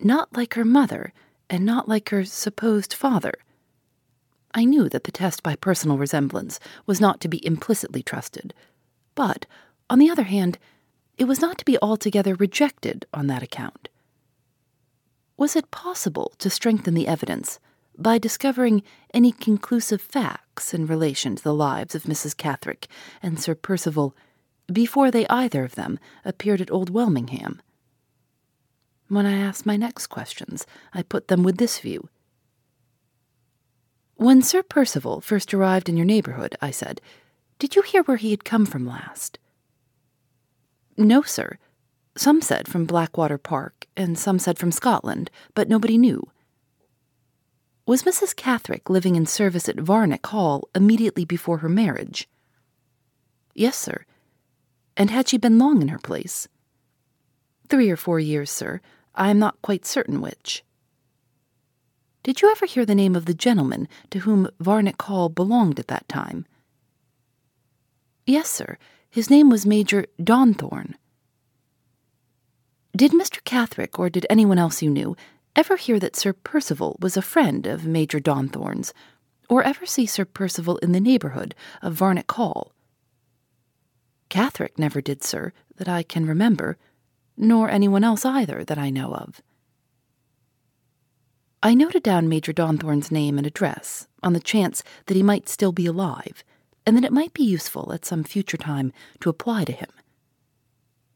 Not 0.00 0.34
like 0.36 0.54
her 0.54 0.64
mother, 0.64 1.12
and 1.50 1.64
not 1.64 1.88
like 1.88 2.08
her 2.10 2.24
supposed 2.24 2.94
father. 2.94 3.34
I 4.54 4.64
knew 4.64 4.88
that 4.88 5.04
the 5.04 5.12
test 5.12 5.42
by 5.42 5.54
personal 5.56 5.98
resemblance 5.98 6.58
was 6.86 7.00
not 7.00 7.20
to 7.20 7.28
be 7.28 7.44
implicitly 7.46 8.02
trusted, 8.02 8.54
but, 9.14 9.44
on 9.90 9.98
the 9.98 10.10
other 10.10 10.24
hand, 10.24 10.58
it 11.18 11.24
was 11.24 11.40
not 11.40 11.58
to 11.58 11.64
be 11.64 11.78
altogether 11.82 12.34
rejected 12.34 13.06
on 13.12 13.26
that 13.26 13.42
account. 13.42 13.88
Was 15.36 15.56
it 15.56 15.70
possible 15.70 16.32
to 16.38 16.48
strengthen 16.48 16.94
the 16.94 17.06
evidence 17.06 17.58
by 17.98 18.18
discovering 18.18 18.82
any 19.14 19.32
conclusive 19.32 20.00
facts 20.00 20.74
in 20.74 20.86
relation 20.86 21.36
to 21.36 21.42
the 21.42 21.54
lives 21.54 21.94
of 21.94 22.04
Mrs. 22.04 22.36
Catherick 22.36 22.86
and 23.22 23.40
Sir 23.40 23.54
Percival 23.54 24.14
before 24.72 25.10
they 25.10 25.26
either 25.28 25.64
of 25.64 25.74
them 25.74 25.98
appeared 26.24 26.60
at 26.60 26.70
Old 26.70 26.90
Welmingham. 26.90 27.60
When 29.08 29.26
I 29.26 29.36
asked 29.36 29.66
my 29.66 29.76
next 29.76 30.08
questions, 30.08 30.66
I 30.92 31.02
put 31.02 31.28
them 31.28 31.42
with 31.42 31.58
this 31.58 31.78
view. 31.78 32.08
When 34.16 34.42
Sir 34.42 34.62
Percival 34.62 35.20
first 35.20 35.54
arrived 35.54 35.88
in 35.88 35.96
your 35.96 36.06
neighborhood, 36.06 36.56
I 36.60 36.70
said, 36.70 37.00
did 37.58 37.76
you 37.76 37.82
hear 37.82 38.02
where 38.02 38.16
he 38.16 38.30
had 38.32 38.44
come 38.44 38.66
from 38.66 38.86
last? 38.86 39.38
No, 40.96 41.22
sir. 41.22 41.58
Some 42.16 42.40
said 42.40 42.66
from 42.66 42.86
Blackwater 42.86 43.38
Park, 43.38 43.86
and 43.96 44.18
some 44.18 44.38
said 44.38 44.58
from 44.58 44.72
Scotland, 44.72 45.30
but 45.54 45.68
nobody 45.68 45.96
knew. 45.96 46.30
Was 47.86 48.02
Mrs. 48.02 48.34
Catherick 48.34 48.90
living 48.90 49.14
in 49.14 49.26
service 49.26 49.68
at 49.68 49.76
Varneck 49.76 50.26
Hall 50.26 50.68
immediately 50.74 51.24
before 51.24 51.58
her 51.58 51.68
marriage? 51.68 52.28
Yes, 53.54 53.78
sir. 53.78 54.04
And 54.96 55.08
had 55.08 55.28
she 55.28 55.38
been 55.38 55.58
long 55.58 55.80
in 55.80 55.88
her 55.88 55.98
place? 56.00 56.48
Three 57.68 57.88
or 57.88 57.96
four 57.96 58.18
years, 58.18 58.50
sir. 58.50 58.80
I 59.14 59.30
am 59.30 59.38
not 59.38 59.62
quite 59.62 59.86
certain 59.86 60.20
which. 60.20 60.64
Did 62.24 62.42
you 62.42 62.50
ever 62.50 62.66
hear 62.66 62.84
the 62.84 62.94
name 62.94 63.14
of 63.14 63.26
the 63.26 63.34
gentleman 63.34 63.86
to 64.10 64.20
whom 64.20 64.50
Varneck 64.58 65.00
Hall 65.02 65.28
belonged 65.28 65.78
at 65.78 65.86
that 65.86 66.08
time? 66.08 66.44
Yes, 68.26 68.50
sir. 68.50 68.78
His 69.08 69.30
name 69.30 69.48
was 69.48 69.64
Major 69.64 70.06
Donthorne. 70.20 70.94
Did 72.96 73.12
Mr. 73.12 73.44
Catherick, 73.44 73.96
or 73.98 74.10
did 74.10 74.26
anyone 74.28 74.58
else 74.58 74.82
you 74.82 74.90
knew, 74.90 75.16
ever 75.56 75.76
hear 75.76 75.98
that 75.98 76.14
Sir 76.14 76.34
Percival 76.34 76.96
was 77.00 77.16
a 77.16 77.22
friend 77.22 77.66
of 77.66 77.86
Major 77.86 78.20
Donthorne's, 78.20 78.92
or 79.48 79.62
ever 79.62 79.86
see 79.86 80.06
Sir 80.06 80.26
Percival 80.26 80.76
in 80.78 80.92
the 80.92 81.00
neighborhood 81.00 81.54
of 81.80 81.94
Varneck 81.94 82.30
Hall? 82.32 82.72
Catherick 84.28 84.78
never 84.78 85.00
did, 85.00 85.24
sir, 85.24 85.52
that 85.76 85.88
I 85.88 86.02
can 86.02 86.26
remember, 86.26 86.76
nor 87.36 87.70
anyone 87.70 88.04
else 88.04 88.24
either 88.24 88.64
that 88.64 88.78
I 88.78 88.90
know 88.90 89.14
of. 89.14 89.40
I 91.62 91.74
noted 91.74 92.02
down 92.02 92.28
Major 92.28 92.52
Donthorne's 92.52 93.10
name 93.10 93.38
and 93.38 93.46
address 93.46 94.06
on 94.22 94.34
the 94.34 94.40
chance 94.40 94.82
that 95.06 95.16
he 95.16 95.22
might 95.22 95.48
still 95.48 95.72
be 95.72 95.86
alive, 95.86 96.44
and 96.84 96.96
that 96.96 97.04
it 97.04 97.12
might 97.12 97.32
be 97.32 97.44
useful 97.44 97.92
at 97.92 98.04
some 98.04 98.24
future 98.24 98.56
time 98.56 98.92
to 99.20 99.30
apply 99.30 99.64
to 99.64 99.72
him. 99.72 99.88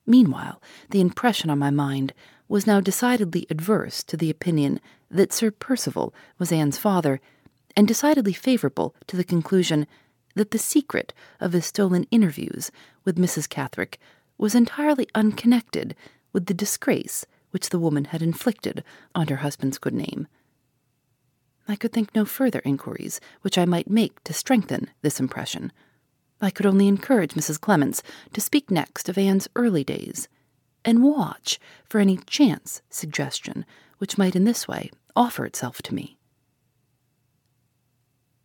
Meanwhile, 0.07 0.63
the 0.89 1.01
impression 1.01 1.51
on 1.51 1.59
my 1.59 1.71
mind 1.71 2.15
was 2.51 2.67
now 2.67 2.81
decidedly 2.81 3.47
adverse 3.49 4.03
to 4.03 4.17
the 4.17 4.29
opinion 4.29 4.81
that 5.09 5.33
Sir 5.33 5.53
Percival 5.53 6.13
was 6.37 6.51
Anne's 6.51 6.77
father, 6.77 7.21
and 7.77 7.87
decidedly 7.87 8.33
favorable 8.33 8.93
to 9.07 9.17
the 9.17 9.23
conclusion 9.23 9.87
that 10.35 10.51
the 10.51 10.59
secret 10.59 11.15
of 11.39 11.53
his 11.53 11.65
stolen 11.65 12.09
interviews 12.11 12.73
with 13.05 13.17
Mrs. 13.17 13.49
Catherick 13.49 13.99
was 14.37 14.57
entirely 14.57 15.07
unconnected 15.15 15.95
with 16.33 16.47
the 16.47 16.55
disgrace 16.55 17.25
which 17.53 17.71
the 17.71 17.79
woman 17.79 18.07
had 18.07 18.21
inflicted 18.21 18.83
on 19.15 19.29
her 19.29 19.37
husband's 19.37 19.79
good 19.79 19.95
name. 19.95 20.27
I 21.69 21.77
could 21.77 21.93
think 21.93 22.13
no 22.17 22.25
further 22.25 22.63
inquiries 22.65 23.21
which 23.43 23.59
I 23.59 23.65
might 23.65 23.89
make 23.89 24.25
to 24.25 24.33
strengthen 24.33 24.91
this 25.03 25.21
impression. 25.21 25.71
I 26.41 26.51
could 26.51 26.67
only 26.67 26.89
encourage 26.89 27.35
Mrs. 27.35 27.61
Clements 27.61 28.03
to 28.33 28.41
speak 28.41 28.73
next 28.73 29.09
of 29.09 29.17
Anne's 29.17 29.47
early 29.55 29.85
days, 29.85 30.27
and 30.85 31.03
watch 31.03 31.59
for 31.89 32.01
any 32.01 32.17
chance 32.17 32.83
suggestion 32.91 33.65
which 33.99 34.19
might 34.19 34.37
in 34.37 34.45
this 34.45 34.67
way 34.67 34.91
offer 35.15 35.45
itself 35.45 35.83
to 35.83 35.95
me. 35.95 36.17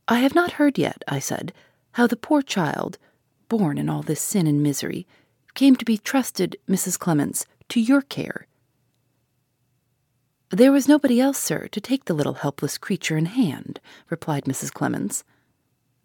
I 0.08 0.20
have 0.20 0.36
not 0.36 0.54
heard 0.54 0.78
yet, 0.78 1.04
I 1.08 1.20
said, 1.20 1.54
how 1.94 2.08
the 2.08 2.18
poor 2.18 2.42
child, 2.42 2.98
born 3.48 3.78
in 3.78 3.90
all 3.90 4.04
this 4.04 4.22
sin 4.22 4.48
and 4.48 4.62
misery, 4.62 5.08
came 5.54 5.76
to 5.78 5.86
be 5.86 5.98
trusted, 5.98 6.58
Mrs. 6.70 7.00
Clements, 7.00 7.46
to 7.70 7.80
your 7.80 8.02
care. 8.02 8.48
There 10.50 10.72
was 10.72 10.88
nobody 10.88 11.20
else, 11.20 11.40
sir, 11.40 11.68
to 11.70 11.82
take 11.82 12.06
the 12.06 12.14
little 12.14 12.36
helpless 12.36 12.78
creature 12.78 13.18
in 13.18 13.26
hand, 13.26 13.80
replied 14.10 14.46
Mrs. 14.46 14.72
Clements. 14.72 15.24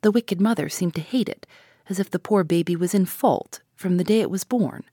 The 0.01 0.11
wicked 0.11 0.40
mother 0.40 0.69
seemed 0.69 0.95
to 0.95 1.01
hate 1.03 1.29
it, 1.29 1.47
as 1.88 2.01
if 2.01 2.11
the 2.11 2.19
poor 2.19 2.43
baby 2.43 2.75
was 2.75 2.95
in 2.95 3.05
fault 3.05 3.61
from 3.75 3.97
the 3.97 4.05
day 4.05 4.21
it 4.21 4.31
was 4.31 4.45
born. 4.45 4.85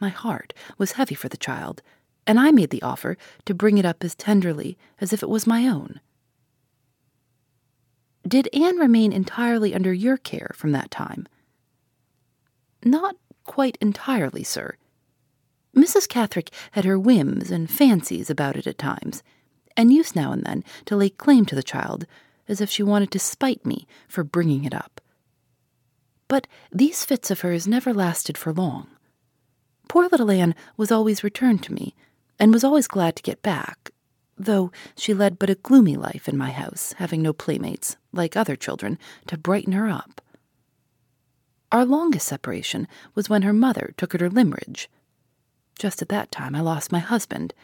My 0.00 0.08
heart 0.08 0.54
was 0.76 0.92
heavy 0.92 1.14
for 1.14 1.28
the 1.28 1.36
child, 1.36 1.82
and 2.26 2.38
I 2.38 2.50
made 2.50 2.70
the 2.70 2.82
offer 2.82 3.16
to 3.46 3.54
bring 3.54 3.78
it 3.78 3.84
up 3.84 4.04
as 4.04 4.14
tenderly 4.14 4.76
as 5.00 5.12
if 5.12 5.22
it 5.22 5.28
was 5.28 5.46
my 5.46 5.66
own. 5.66 6.00
Did 8.26 8.48
Anne 8.52 8.76
remain 8.76 9.12
entirely 9.12 9.74
under 9.74 9.92
your 9.92 10.18
care 10.18 10.50
from 10.54 10.72
that 10.72 10.90
time? 10.90 11.26
Not 12.84 13.16
quite 13.44 13.78
entirely, 13.80 14.44
sir. 14.44 14.76
Mrs. 15.74 16.08
Catherick 16.08 16.50
had 16.72 16.84
her 16.84 16.98
whims 16.98 17.50
and 17.50 17.70
fancies 17.70 18.28
about 18.28 18.56
it 18.56 18.66
at 18.66 18.78
times, 18.78 19.22
and 19.76 19.92
used 19.92 20.14
now 20.14 20.32
and 20.32 20.44
then 20.44 20.64
to 20.84 20.96
lay 20.96 21.08
claim 21.08 21.46
to 21.46 21.54
the 21.54 21.62
child, 21.62 22.06
as 22.48 22.60
if 22.60 22.68
she 22.68 22.82
wanted 22.82 23.10
to 23.12 23.18
spite 23.18 23.64
me 23.64 23.86
for 24.08 24.24
bringing 24.24 24.64
it 24.64 24.74
up. 24.74 25.00
But 26.26 26.46
these 26.70 27.04
fits 27.04 27.30
of 27.30 27.40
hers 27.40 27.66
never 27.66 27.94
lasted 27.94 28.36
for 28.36 28.52
long. 28.52 28.88
Poor 29.88 30.08
little 30.08 30.30
Anne 30.30 30.54
was 30.76 30.92
always 30.92 31.24
returned 31.24 31.62
to 31.64 31.72
me, 31.72 31.94
and 32.38 32.52
was 32.52 32.64
always 32.64 32.86
glad 32.86 33.16
to 33.16 33.22
get 33.22 33.42
back, 33.42 33.90
though 34.36 34.70
she 34.96 35.14
led 35.14 35.38
but 35.38 35.50
a 35.50 35.56
gloomy 35.56 35.96
life 35.96 36.28
in 36.28 36.36
my 36.36 36.50
house, 36.50 36.94
having 36.98 37.22
no 37.22 37.32
playmates, 37.32 37.96
like 38.12 38.36
other 38.36 38.54
children, 38.54 38.98
to 39.26 39.38
brighten 39.38 39.72
her 39.72 39.88
up. 39.88 40.20
Our 41.72 41.84
longest 41.84 42.28
separation 42.28 42.86
was 43.14 43.28
when 43.28 43.42
her 43.42 43.52
mother 43.52 43.92
took 43.96 44.12
her 44.12 44.18
to 44.18 44.28
Limmeridge, 44.30 44.88
just 45.78 46.02
at 46.02 46.08
that 46.08 46.30
time 46.30 46.54
I 46.54 46.60
lost 46.60 46.92
my 46.92 46.98
husband, 46.98 47.54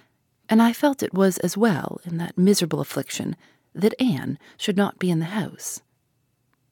and 0.48 0.62
I 0.62 0.72
felt 0.72 1.02
it 1.02 1.14
was 1.14 1.38
as 1.38 1.56
well 1.56 2.00
in 2.04 2.18
that 2.18 2.38
miserable 2.38 2.80
affliction 2.80 3.36
that 3.74 4.00
Anne 4.00 4.38
should 4.56 4.76
not 4.76 4.98
be 4.98 5.10
in 5.10 5.18
the 5.18 5.26
house. 5.26 5.82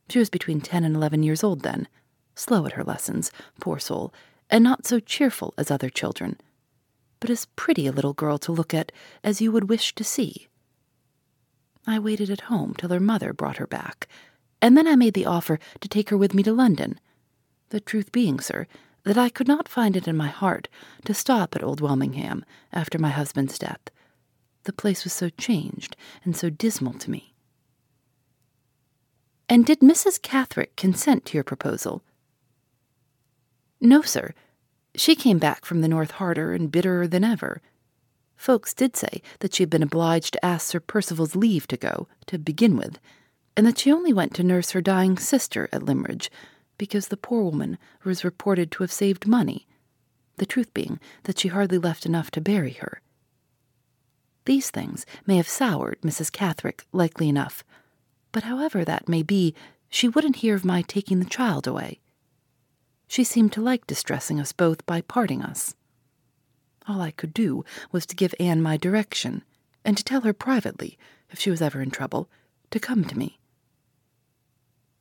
She 0.09 0.19
was 0.19 0.31
between 0.31 0.61
ten 0.61 0.85
and 0.85 0.95
eleven 0.95 1.23
years 1.23 1.43
old 1.43 1.63
then, 1.63 1.89
slow 2.35 2.67
at 2.67 2.73
her 2.73 2.85
lessons, 2.85 3.33
poor 3.61 3.79
soul, 3.79 4.13
and 4.53 4.63
not 4.63 4.87
so 4.87 5.01
cheerful 5.01 5.55
as 5.57 5.71
other 5.71 5.89
children, 5.89 6.39
but 7.19 7.31
as 7.31 7.47
pretty 7.57 7.87
a 7.87 7.93
little 7.93 8.13
girl 8.13 8.37
to 8.37 8.53
look 8.53 8.75
at 8.75 8.93
as 9.25 9.41
you 9.41 9.51
would 9.51 9.69
wish 9.69 9.95
to 9.95 10.05
see. 10.05 10.47
I 11.87 11.99
waited 11.99 12.29
at 12.29 12.43
home 12.43 12.75
till 12.75 12.91
her 12.91 13.01
mother 13.01 13.33
brought 13.33 13.57
her 13.57 13.67
back, 13.67 14.07
and 14.61 14.77
then 14.77 14.87
I 14.87 14.95
made 14.95 15.15
the 15.15 15.27
offer 15.27 15.59
to 15.81 15.89
take 15.89 16.11
her 16.11 16.19
with 16.19 16.35
me 16.35 16.43
to 16.43 16.53
London. 16.53 17.01
The 17.71 17.81
truth 17.81 18.13
being, 18.13 18.39
sir, 18.41 18.67
that 19.05 19.17
I 19.17 19.31
could 19.31 19.49
not 19.49 19.69
find 19.69 19.97
it 19.97 20.07
in 20.07 20.17
my 20.17 20.29
heart 20.29 20.69
to 21.07 21.15
stop 21.15 21.57
at 21.57 21.65
Old 21.65 21.81
Welmingham 21.81 22.45
after 22.73 22.99
my 22.99 23.09
husband's 23.09 23.59
death. 23.59 23.81
The 24.65 24.73
place 24.73 25.03
was 25.03 25.15
so 25.15 25.31
changed 25.31 25.97
and 26.25 26.37
so 26.37 26.51
dismal 26.51 26.93
to 26.95 27.11
me. 27.11 27.35
And 29.49 29.65
did 29.65 29.81
Mrs. 29.81 30.21
Catherick 30.21 30.77
consent 30.77 31.25
to 31.27 31.35
your 31.35 31.43
proposal? 31.43 32.03
No, 33.85 34.01
sir. 34.01 34.33
She 34.95 35.17
came 35.17 35.39
back 35.39 35.65
from 35.65 35.81
the 35.81 35.89
North 35.89 36.13
harder 36.13 36.53
and 36.53 36.71
bitterer 36.71 37.09
than 37.09 37.25
ever. 37.25 37.61
Folks 38.37 38.73
did 38.73 38.97
say 38.97 39.21
that 39.41 39.53
she 39.53 39.65
had 39.65 39.71
been 39.71 39.83
obliged 39.83 40.35
to 40.35 40.45
ask 40.45 40.69
Sir 40.69 40.79
Percival's 40.79 41.35
leave 41.35 41.67
to 41.67 41.77
go, 41.77 42.07
to 42.27 42.39
begin 42.39 42.77
with, 42.77 43.01
and 43.57 43.67
that 43.67 43.79
she 43.79 43.91
only 43.91 44.13
went 44.13 44.35
to 44.35 44.45
nurse 44.45 44.71
her 44.71 44.81
dying 44.81 45.19
sister 45.19 45.69
at 45.73 45.83
Limmeridge, 45.83 46.31
because 46.79 47.09
the 47.09 47.17
poor 47.17 47.43
woman 47.43 47.77
was 48.05 48.25
reported 48.25 48.71
to 48.71 48.85
have 48.85 48.93
saved 48.93 49.27
money, 49.27 49.67
the 50.37 50.47
truth 50.47 50.73
being 50.73 51.01
that 51.25 51.41
she 51.41 51.49
hardly 51.49 51.79
left 51.79 52.07
enough 52.07 52.31
to 52.31 52.41
bury 52.41 52.75
her. 52.75 53.01
These 54.45 54.71
things 54.71 55.05
may 55.27 55.39
have 55.39 55.49
soured 55.49 56.01
Mrs. 56.03 56.31
Catherick, 56.31 56.85
likely 56.93 57.29
enough, 57.29 57.65
but 58.31 58.45
however 58.45 58.85
that 58.85 59.09
may 59.09 59.25
be, 59.25 59.57
she 59.89 60.09
wouldn't 60.09 60.37
hear 60.37 60.55
of 60.55 60.65
my 60.65 60.83
taking 60.83 61.19
the 61.19 61.25
child 61.25 61.67
away. 61.67 61.99
She 63.13 63.25
seemed 63.25 63.53
to 63.53 63.61
like 63.61 63.87
distressing 63.87 64.41
us 64.41 64.53
both 64.53 64.87
by 64.87 65.03
parting 65.03 65.43
us. 65.43 65.75
All 66.89 67.03
I 67.03 67.11
could 67.11 67.35
do 67.35 67.63
was 67.91 68.07
to 68.07 68.17
give 68.17 68.35
Anne 68.41 68.63
my 68.63 68.79
direction, 68.79 69.45
and 69.85 69.99
to 69.99 70.03
tell 70.03 70.23
her 70.23 70.33
privately, 70.33 70.97
if 71.29 71.39
she 71.39 71.51
was 71.51 71.61
ever 71.61 71.83
in 71.83 71.91
trouble, 71.91 72.31
to 72.71 72.81
come 72.81 73.05
to 73.05 73.19
me. 73.19 73.39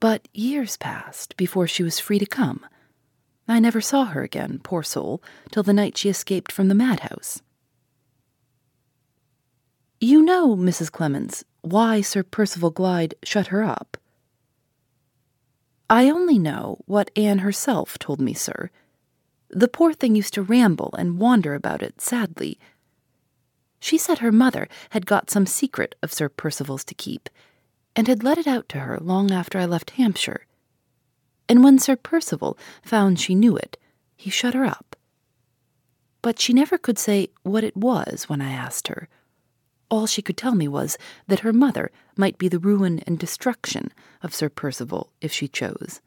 But 0.01 0.27
years 0.33 0.75
passed 0.75 1.37
before 1.37 1.67
she 1.67 1.83
was 1.83 2.01
free 2.01 2.19
to 2.19 2.25
come. 2.25 2.65
I 3.47 3.61
never 3.61 3.79
saw 3.79 4.03
her 4.03 4.23
again, 4.23 4.59
poor 4.61 4.83
soul, 4.83 5.23
till 5.49 5.63
the 5.63 5.71
night 5.71 5.97
she 5.97 6.09
escaped 6.09 6.51
from 6.51 6.67
the 6.67 6.75
madhouse. 6.75 7.41
You 10.01 10.21
know, 10.21 10.57
Mrs. 10.57 10.91
Clements, 10.91 11.45
why 11.61 12.01
Sir 12.01 12.23
Percival 12.23 12.71
Glyde 12.71 13.13
shut 13.23 13.47
her 13.47 13.63
up. 13.63 13.95
I 15.91 16.09
only 16.09 16.39
know 16.39 16.77
what 16.85 17.11
Anne 17.17 17.39
herself 17.39 17.99
told 17.99 18.21
me, 18.21 18.33
sir. 18.33 18.69
The 19.49 19.67
poor 19.67 19.91
thing 19.91 20.15
used 20.15 20.33
to 20.35 20.41
ramble 20.41 20.95
and 20.97 21.19
wander 21.19 21.53
about 21.53 21.83
it 21.83 21.99
sadly. 21.99 22.57
She 23.77 23.97
said 23.97 24.19
her 24.19 24.31
mother 24.31 24.69
had 24.91 25.05
got 25.05 25.29
some 25.29 25.45
secret 25.45 25.95
of 26.01 26.13
Sir 26.13 26.29
Percival's 26.29 26.85
to 26.85 26.93
keep, 26.93 27.29
and 27.93 28.07
had 28.07 28.23
let 28.23 28.37
it 28.37 28.47
out 28.47 28.69
to 28.69 28.79
her 28.79 28.99
long 29.01 29.31
after 29.31 29.59
I 29.59 29.65
left 29.65 29.89
Hampshire. 29.91 30.45
And 31.49 31.61
when 31.61 31.77
Sir 31.77 31.97
Percival 31.97 32.57
found 32.81 33.19
she 33.19 33.35
knew 33.35 33.57
it, 33.57 33.77
he 34.15 34.29
shut 34.29 34.53
her 34.53 34.63
up. 34.63 34.95
But 36.21 36.39
she 36.39 36.53
never 36.53 36.77
could 36.77 36.99
say 36.99 37.27
what 37.43 37.65
it 37.65 37.75
was 37.75 38.29
when 38.29 38.39
I 38.39 38.53
asked 38.53 38.87
her. 38.87 39.09
All 39.89 40.07
she 40.07 40.21
could 40.21 40.37
tell 40.37 40.55
me 40.55 40.69
was 40.69 40.97
that 41.27 41.41
her 41.41 41.51
mother 41.51 41.91
might 42.15 42.37
be 42.37 42.47
the 42.47 42.59
ruin 42.59 42.99
and 42.99 43.17
destruction 43.17 43.91
of 44.21 44.33
Sir 44.33 44.49
Percival 44.49 45.11
if 45.21 45.31
she 45.31 45.47
chose. 45.47 46.01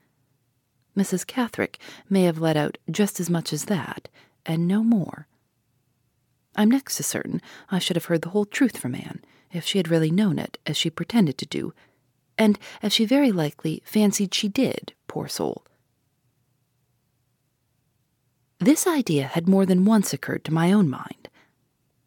Mrs. 0.96 1.26
Catherick 1.26 1.78
may 2.08 2.22
have 2.22 2.38
let 2.38 2.56
out 2.56 2.78
just 2.90 3.18
as 3.18 3.28
much 3.28 3.52
as 3.52 3.64
that, 3.64 4.08
and 4.46 4.68
no 4.68 4.84
more. 4.84 5.26
I'm 6.56 6.70
next 6.70 6.96
to 6.96 7.02
certain 7.02 7.40
I 7.70 7.78
should 7.78 7.96
have 7.96 8.04
heard 8.06 8.22
the 8.22 8.28
whole 8.30 8.44
truth 8.44 8.78
from 8.78 8.94
Anne 8.94 9.22
if 9.52 9.64
she 9.64 9.78
had 9.78 9.88
really 9.88 10.10
known 10.10 10.38
it, 10.38 10.58
as 10.66 10.76
she 10.76 10.90
pretended 10.90 11.38
to 11.38 11.46
do, 11.46 11.72
and 12.36 12.58
as 12.82 12.92
she 12.92 13.04
very 13.04 13.30
likely 13.30 13.82
fancied 13.84 14.34
she 14.34 14.48
did, 14.48 14.92
poor 15.06 15.28
soul. 15.28 15.64
This 18.58 18.86
idea 18.86 19.26
had 19.26 19.48
more 19.48 19.66
than 19.66 19.84
once 19.84 20.12
occurred 20.12 20.44
to 20.44 20.54
my 20.54 20.72
own 20.72 20.88
mind. 20.88 21.28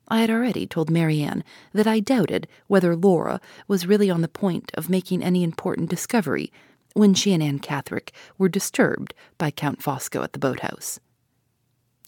I 0.07 0.19
had 0.19 0.29
already 0.29 0.65
told 0.65 0.89
Marian 0.89 1.43
that 1.73 1.87
I 1.87 1.99
doubted 1.99 2.47
whether 2.67 2.95
Laura 2.95 3.41
was 3.67 3.87
really 3.87 4.09
on 4.09 4.21
the 4.21 4.27
point 4.27 4.71
of 4.75 4.89
making 4.89 5.21
any 5.21 5.43
important 5.43 5.89
discovery 5.89 6.51
when 6.93 7.13
she 7.13 7.33
and 7.33 7.43
Anne 7.43 7.59
Catherick 7.59 8.11
were 8.37 8.49
disturbed 8.49 9.13
by 9.37 9.51
Count 9.51 9.81
Fosco 9.81 10.23
at 10.23 10.33
the 10.33 10.39
boathouse. 10.39 10.99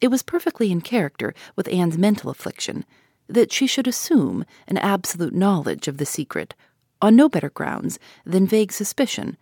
It 0.01 0.07
was 0.07 0.23
perfectly 0.23 0.71
in 0.71 0.81
character 0.81 1.33
with 1.55 1.67
Anne's 1.67 1.97
mental 1.97 2.29
affliction 2.29 2.85
that 3.27 3.51
she 3.51 3.67
should 3.67 3.87
assume 3.87 4.45
an 4.67 4.77
absolute 4.77 5.35
knowledge 5.35 5.87
of 5.87 5.97
the 5.97 6.05
secret 6.05 6.55
on 7.01 7.15
no 7.15 7.29
better 7.29 7.49
grounds 7.49 7.99
than 8.25 8.47
vague 8.47 8.71
suspicion 8.71 9.37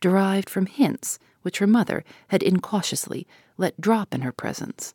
derived 0.00 0.50
from 0.50 0.66
hints 0.66 1.18
which 1.42 1.58
her 1.58 1.66
mother 1.66 2.04
had 2.28 2.42
incautiously 2.42 3.26
let 3.56 3.80
drop 3.80 4.14
in 4.14 4.22
her 4.22 4.32
presence. 4.32 4.94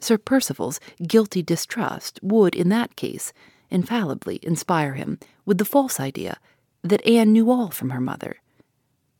Sir 0.00 0.18
Percival's 0.18 0.80
guilty 1.06 1.42
distrust 1.42 2.20
would, 2.22 2.54
in 2.54 2.68
that 2.68 2.96
case, 2.96 3.32
infallibly 3.70 4.38
inspire 4.42 4.94
him 4.94 5.18
with 5.44 5.58
the 5.58 5.64
false 5.64 6.00
idea 6.00 6.38
that 6.82 7.04
Anne 7.06 7.32
knew 7.32 7.50
all 7.50 7.70
from 7.70 7.90
her 7.90 8.00
mother, 8.00 8.36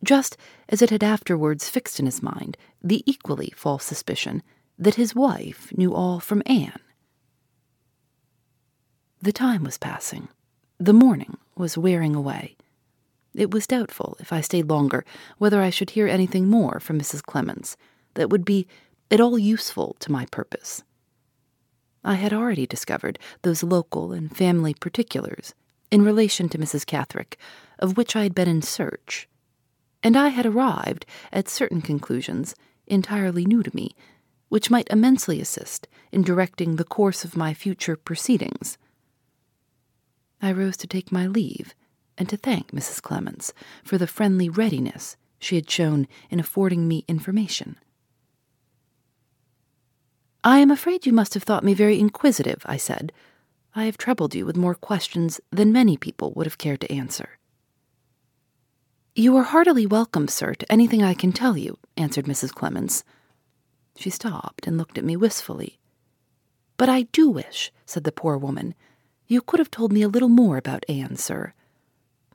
just 0.03 0.37
as 0.69 0.81
it 0.81 0.91
had 0.91 1.03
afterwards 1.03 1.69
fixed 1.69 1.99
in 1.99 2.07
his 2.07 2.23
mind 2.23 2.57
the 2.83 3.03
equally 3.07 3.53
false 3.57 3.85
suspicion 3.85 4.43
that 4.79 4.95
his 4.95 5.15
wife 5.15 5.77
knew 5.77 5.93
all 5.93 6.21
from 6.21 6.43
Anne. 6.47 6.81
The 9.21 9.33
time 9.33 9.65
was 9.65 9.79
passing. 9.79 10.29
The 10.79 10.93
morning 10.93 11.37
was 11.57 11.77
wearing 11.77 12.15
away. 12.15 12.57
It 13.35 13.51
was 13.51 13.67
doubtful, 13.67 14.17
if 14.21 14.33
I 14.33 14.41
stayed 14.41 14.69
longer, 14.69 15.05
whether 15.39 15.61
I 15.61 15.71
should 15.71 15.91
hear 15.91 16.07
anything 16.07 16.49
more 16.49 16.79
from 16.79 17.01
Mrs. 17.01 17.23
Clements 17.23 17.77
that 18.15 18.31
would 18.31 18.45
be 18.45 18.69
at 19.11 19.21
all 19.21 19.39
useful 19.39 19.97
to 20.01 20.13
my 20.13 20.27
purpose. 20.27 20.83
I 22.05 22.15
had 22.15 22.33
already 22.33 22.67
discovered 22.67 23.19
those 23.43 23.63
local 23.63 24.13
and 24.13 24.35
family 24.35 24.75
particulars 24.75 25.55
in 25.91 26.05
relation 26.05 26.49
to 26.51 26.59
Mrs. 26.59 26.87
Catherick, 26.87 27.39
of 27.79 27.97
which 27.97 28.15
I 28.15 28.23
had 28.23 28.35
been 28.35 28.49
in 28.49 28.63
search, 28.63 29.29
and 30.03 30.17
I 30.17 30.29
had 30.29 30.47
arrived 30.47 31.07
at 31.33 31.49
certain 31.49 31.83
conclusions 31.83 32.55
entirely 32.87 33.45
new 33.45 33.63
to 33.63 33.75
me, 33.75 33.95
which 34.49 34.71
might 34.71 34.89
immensely 34.91 35.41
assist 35.41 35.89
in 36.13 36.23
directing 36.23 36.77
the 36.77 36.85
course 36.85 37.25
of 37.25 37.37
my 37.37 37.53
future 37.53 37.97
proceedings. 37.97 38.79
I 40.41 40.53
rose 40.53 40.77
to 40.79 40.87
take 40.87 41.13
my 41.13 41.27
leave 41.27 41.75
and 42.17 42.29
to 42.29 42.37
thank 42.37 42.73
Mrs. 42.73 43.03
Clements 43.03 43.53
for 43.85 43.99
the 43.99 44.07
friendly 44.07 44.49
readiness 44.49 45.17
she 45.39 45.57
had 45.57 45.71
shown 45.71 46.07
in 46.31 46.41
affording 46.41 46.89
me 46.89 47.05
information. 47.09 47.77
I 50.45 50.59
am 50.59 50.71
afraid 50.71 51.05
you 51.05 51.13
must 51.13 51.35
have 51.35 51.43
thought 51.43 51.65
me 51.65 51.75
very 51.75 51.99
inquisitive, 51.99 52.63
I 52.65 52.77
said, 52.77 53.13
I 53.75 53.85
have 53.85 53.99
troubled 53.99 54.35
you 54.35 54.47
with 54.47 54.57
more 54.57 54.75
questions 54.75 55.41
than 55.51 55.73
many 55.73 55.97
people 55.97 56.33
would 56.35 56.47
have 56.47 56.59
cared 56.59 56.81
to 56.83 56.93
answer. 56.93 57.39
You 59.15 59.37
are 59.37 59.43
heartily 59.43 59.85
welcome, 59.85 60.29
sir, 60.29 60.55
to 60.55 60.73
anything 60.73 61.03
I 61.03 61.15
can 61.15 61.33
tell 61.33 61.57
you, 61.57 61.79
answered 61.97 62.27
Mrs. 62.27 62.53
Clements. 62.53 63.03
She 63.97 64.11
stopped 64.11 64.67
and 64.67 64.79
looked 64.79 64.97
at 64.97 65.05
me 65.05 65.17
wistfully. 65.17 65.79
But 66.77 66.89
I 66.89 67.03
do 67.03 67.29
wish, 67.29 67.73
said 67.85 68.05
the 68.05 68.13
poor 68.13 68.39
woman, 68.39 68.75
you 69.27 69.43
could 69.43 69.59
have 69.59 69.71
told 69.71 69.93
me 69.93 70.03
a 70.03 70.09
little 70.09 70.29
more 70.29 70.57
about 70.57 70.85
Anne, 70.89 71.17
sir. 71.17 71.53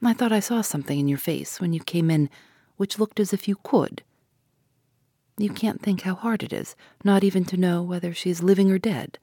I 0.03 0.13
thought 0.13 0.33
I 0.33 0.41
saw 0.41 0.61
something 0.61 0.99
in 0.99 1.07
your 1.07 1.17
face 1.17 1.61
when 1.61 1.71
you 1.71 1.79
came 1.79 2.11
in 2.11 2.29
which 2.75 2.99
looked 2.99 3.19
as 3.19 3.31
if 3.31 3.47
you 3.47 3.55
could. 3.63 4.03
You 5.38 5.50
can't 5.50 5.82
think 5.82 6.02
how 6.02 6.15
hard 6.15 6.43
it 6.43 6.54
is, 6.54 6.76
not 7.04 7.24
even 7.24 7.43
to 7.46 7.58
know 7.58 7.82
whether 7.82 8.13
she 8.13 8.30
is 8.30 8.43
living 8.43 8.69
or 8.72 8.78
dead. 8.78 9.17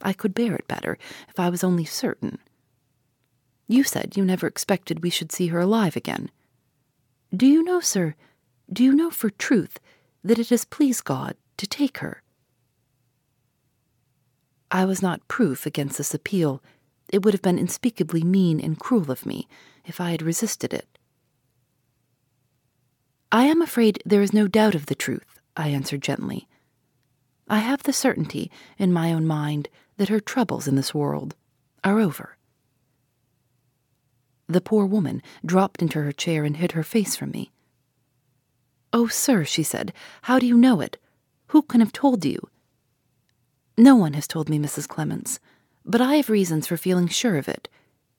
I 0.00 0.12
could 0.12 0.34
bear 0.34 0.54
it 0.56 0.66
better 0.66 0.98
if 1.28 1.38
I 1.38 1.48
was 1.48 1.62
only 1.62 1.84
certain. 1.84 2.38
You 3.68 3.84
said 3.84 4.16
you 4.16 4.24
never 4.24 4.46
expected 4.46 5.02
we 5.02 5.10
should 5.10 5.32
see 5.32 5.48
her 5.48 5.60
alive 5.60 5.96
again. 5.96 6.30
Do 7.34 7.46
you 7.46 7.62
know, 7.62 7.80
sir, 7.80 8.14
do 8.72 8.82
you 8.82 8.92
know 8.92 9.10
for 9.10 9.30
truth 9.30 9.78
that 10.24 10.38
it 10.38 10.48
has 10.48 10.64
pleased 10.64 11.04
God 11.04 11.36
to 11.56 11.66
take 11.66 11.98
her? 11.98 12.22
I 14.70 14.84
was 14.86 15.02
not 15.02 15.28
proof 15.28 15.66
against 15.66 15.98
this 15.98 16.14
appeal. 16.14 16.62
It 17.10 17.24
would 17.24 17.34
have 17.34 17.42
been 17.42 17.58
unspeakably 17.58 18.22
mean 18.22 18.58
and 18.60 18.78
cruel 18.78 19.10
of 19.10 19.26
me 19.26 19.46
if 19.84 20.00
I 20.00 20.10
had 20.10 20.22
resisted 20.22 20.72
it. 20.72 20.98
I 23.34 23.44
am 23.44 23.62
afraid 23.62 24.02
there 24.04 24.20
is 24.20 24.34
no 24.34 24.46
doubt 24.46 24.74
of 24.74 24.86
the 24.86 24.94
truth, 24.94 25.40
I 25.56 25.68
answered 25.68 26.02
gently. 26.02 26.48
I 27.48 27.60
have 27.60 27.82
the 27.82 27.92
certainty 27.94 28.50
in 28.76 28.92
my 28.92 29.10
own 29.10 29.26
mind 29.26 29.70
that 29.96 30.10
her 30.10 30.20
troubles 30.20 30.68
in 30.68 30.76
this 30.76 30.94
world 30.94 31.34
are 31.82 31.98
over. 31.98 32.36
The 34.48 34.60
poor 34.60 34.84
woman 34.84 35.22
dropped 35.46 35.80
into 35.80 36.02
her 36.02 36.12
chair 36.12 36.44
and 36.44 36.58
hid 36.58 36.72
her 36.72 36.82
face 36.82 37.16
from 37.16 37.30
me. 37.30 37.52
Oh, 38.92 39.06
sir, 39.06 39.44
she 39.44 39.62
said, 39.62 39.94
how 40.22 40.38
do 40.38 40.46
you 40.46 40.58
know 40.58 40.82
it? 40.82 40.98
Who 41.48 41.62
can 41.62 41.80
have 41.80 41.92
told 41.92 42.26
you? 42.26 42.50
No 43.78 43.96
one 43.96 44.12
has 44.12 44.28
told 44.28 44.50
me, 44.50 44.58
Mrs. 44.58 44.86
Clements, 44.86 45.40
but 45.86 46.02
I 46.02 46.16
have 46.16 46.28
reasons 46.28 46.66
for 46.66 46.76
feeling 46.76 47.08
sure 47.08 47.38
of 47.38 47.48
it, 47.48 47.70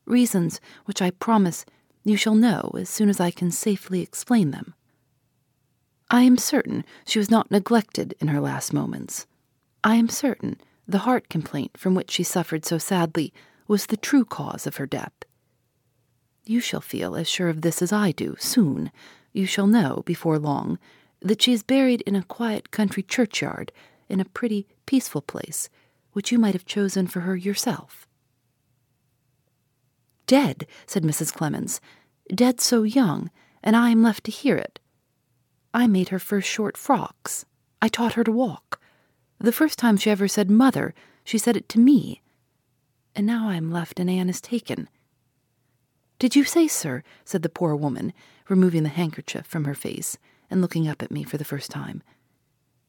reasons 0.06 0.60
which 0.86 1.04
I 1.04 1.12
promise 1.12 1.66
you 2.04 2.18
shall 2.18 2.34
know 2.34 2.72
as 2.76 2.90
soon 2.90 3.10
as 3.10 3.20
I 3.20 3.30
can 3.30 3.52
safely 3.52 4.02
explain 4.02 4.50
them. 4.50 4.74
I 6.14 6.22
am 6.22 6.38
certain 6.38 6.86
she 7.08 7.18
was 7.18 7.32
not 7.32 7.50
neglected 7.50 8.14
in 8.20 8.28
her 8.28 8.40
last 8.40 8.72
moments. 8.72 9.26
I 9.84 9.96
am 9.96 10.10
certain 10.10 10.62
the 10.88 11.00
heart 11.00 11.28
complaint 11.28 11.76
from 11.76 11.96
which 11.96 12.12
she 12.12 12.22
suffered 12.22 12.66
so 12.66 12.78
sadly 12.78 13.34
was 13.68 13.88
the 13.88 13.98
true 13.98 14.24
cause 14.24 14.68
of 14.68 14.76
her 14.76 14.86
death. 14.86 15.14
You 16.46 16.60
shall 16.60 16.82
feel 16.82 17.16
as 17.16 17.28
sure 17.28 17.50
of 17.50 17.64
this 17.64 17.82
as 17.82 17.92
I 17.92 18.12
do 18.12 18.36
soon. 18.38 18.92
You 19.32 19.48
shall 19.48 19.66
know, 19.66 20.04
before 20.06 20.38
long, 20.38 20.78
that 21.20 21.42
she 21.42 21.52
is 21.52 21.64
buried 21.64 22.02
in 22.02 22.16
a 22.16 22.22
quiet 22.22 22.70
country 22.70 23.02
churchyard 23.02 23.72
in 24.08 24.20
a 24.20 24.26
pretty, 24.26 24.68
peaceful 24.86 25.24
place, 25.24 25.68
which 26.12 26.32
you 26.32 26.38
might 26.38 26.54
have 26.54 26.68
chosen 26.68 27.08
for 27.08 27.22
her 27.22 27.36
yourself. 27.36 28.08
Dead, 30.28 30.68
said 30.86 31.02
Mrs. 31.02 31.34
Clements, 31.34 31.82
dead 32.32 32.62
so 32.62 32.84
young, 32.84 33.32
and 33.64 33.76
I 33.76 33.90
am 33.90 34.04
left 34.04 34.26
to 34.26 34.32
hear 34.32 34.58
it. 34.58 34.80
I 35.74 35.88
made 35.88 36.10
her 36.10 36.20
first 36.20 36.48
short 36.48 36.78
frocks. 36.78 37.46
I 37.82 37.88
taught 37.88 38.14
her 38.14 38.24
to 38.24 38.32
walk. 38.32 38.80
The 39.40 39.52
first 39.52 39.80
time 39.80 39.98
she 39.98 40.12
ever 40.12 40.28
said 40.28 40.50
mother, 40.50 40.94
she 41.24 41.38
said 41.38 41.58
it 41.58 41.68
to 41.70 41.80
me. 41.80 42.22
And 43.16 43.26
now 43.26 43.50
I 43.50 43.56
am 43.56 43.72
left 43.72 44.00
and 44.00 44.10
Anne 44.10 44.30
is 44.30 44.40
taken. 44.40 44.88
Did 46.20 46.36
you 46.36 46.44
say, 46.44 46.68
sir, 46.68 47.04
said 47.26 47.42
the 47.42 47.50
poor 47.50 47.76
woman, 47.76 48.14
removing 48.48 48.84
the 48.84 48.90
handkerchief 48.90 49.46
from 49.46 49.66
her 49.66 49.74
face 49.74 50.18
and 50.50 50.62
looking 50.62 50.88
up 50.88 51.02
at 51.02 51.12
me 51.12 51.24
for 51.24 51.38
the 51.38 51.46
first 51.46 51.72
time, 51.72 52.04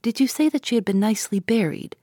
did 0.03 0.21
you 0.21 0.29
say 0.29 0.51
that 0.51 0.67
she 0.67 0.75
had 0.75 0.85
been 0.85 1.01
nicely 1.01 1.41
buried? 1.41 1.97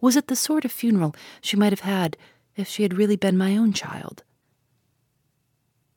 Was 0.00 0.16
it 0.16 0.26
the 0.26 0.36
sort 0.36 0.64
of 0.64 0.72
funeral 0.72 1.14
she 1.40 1.56
might 1.56 1.72
have 1.72 1.80
had 1.80 2.16
if 2.56 2.68
she 2.68 2.82
had 2.82 2.98
really 2.98 3.16
been 3.16 3.38
my 3.38 3.56
own 3.56 3.72
child? 3.72 4.24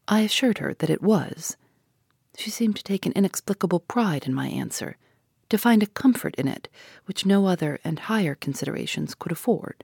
I 0.07 0.21
assured 0.21 0.59
her 0.59 0.75
that 0.75 0.91
it 0.91 1.01
was 1.01 1.57
she 2.37 2.51
seemed 2.51 2.75
to 2.75 2.83
take 2.83 3.07
an 3.07 3.11
inexplicable 3.13 3.79
pride 3.79 4.27
in 4.27 4.33
my 4.33 4.47
answer, 4.47 4.95
to 5.49 5.57
find 5.57 5.81
a 5.81 5.87
comfort 5.87 6.35
in 6.35 6.47
it 6.47 6.69
which 7.05 7.25
no 7.25 7.47
other 7.47 7.79
and 7.83 7.97
higher 7.97 8.35
considerations 8.35 9.15
could 9.15 9.31
afford. 9.31 9.83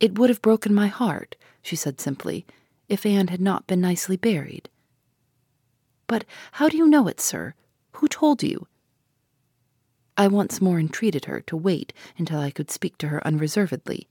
It 0.00 0.18
would 0.18 0.30
have 0.30 0.42
broken 0.42 0.74
my 0.74 0.88
heart, 0.88 1.36
she 1.62 1.76
said 1.76 2.00
simply, 2.00 2.44
if 2.88 3.06
Anne 3.06 3.28
had 3.28 3.40
not 3.40 3.68
been 3.68 3.80
nicely 3.80 4.16
buried. 4.16 4.68
But 6.08 6.24
how 6.52 6.68
do 6.68 6.76
you 6.76 6.88
know 6.88 7.06
it, 7.06 7.20
sir? 7.20 7.54
Who 7.92 8.08
told 8.08 8.42
you? 8.42 8.66
I 10.16 10.26
once 10.26 10.60
more 10.60 10.80
entreated 10.80 11.26
her 11.26 11.40
to 11.42 11.56
wait 11.56 11.92
until 12.18 12.40
I 12.40 12.50
could 12.50 12.70
speak 12.70 12.98
to 12.98 13.08
her 13.08 13.24
unreservedly. 13.24 14.08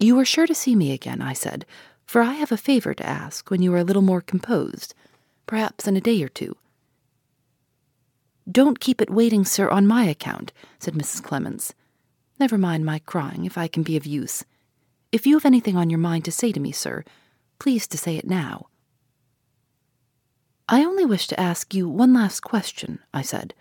You 0.00 0.18
are 0.18 0.24
sure 0.24 0.48
to 0.48 0.54
see 0.54 0.74
me 0.74 0.92
again, 0.92 1.22
I 1.22 1.34
said, 1.34 1.66
for 2.04 2.20
I 2.20 2.32
have 2.32 2.50
a 2.50 2.56
favor 2.56 2.94
to 2.94 3.06
ask 3.06 3.48
when 3.48 3.62
you 3.62 3.72
are 3.74 3.78
a 3.78 3.84
little 3.84 4.02
more 4.02 4.20
composed 4.20 4.92
perhaps 5.50 5.88
in 5.88 5.96
a 5.96 6.00
day 6.00 6.22
or 6.22 6.28
two. 6.28 6.56
Don't 8.48 8.78
keep 8.78 9.00
it 9.00 9.10
waiting, 9.10 9.44
sir, 9.44 9.68
on 9.68 9.84
my 9.84 10.04
account, 10.04 10.52
said 10.78 10.94
Mrs. 10.94 11.24
Clements. 11.24 11.74
Never 12.38 12.56
mind 12.56 12.86
my 12.86 13.00
crying, 13.00 13.44
if 13.44 13.58
I 13.58 13.66
can 13.66 13.82
be 13.82 13.96
of 13.96 14.06
use. 14.06 14.44
If 15.10 15.26
you 15.26 15.34
have 15.34 15.44
anything 15.44 15.76
on 15.76 15.90
your 15.90 15.98
mind 15.98 16.24
to 16.26 16.30
say 16.30 16.52
to 16.52 16.60
me, 16.60 16.70
sir, 16.70 17.02
please 17.58 17.88
to 17.88 17.98
say 17.98 18.16
it 18.16 18.28
now. 18.28 18.68
I 20.68 20.84
only 20.84 21.04
wish 21.04 21.26
to 21.26 21.40
ask 21.40 21.74
you 21.74 21.88
one 21.88 22.14
last 22.14 22.42
question, 22.42 23.00
I 23.12 23.22
said. 23.22 23.52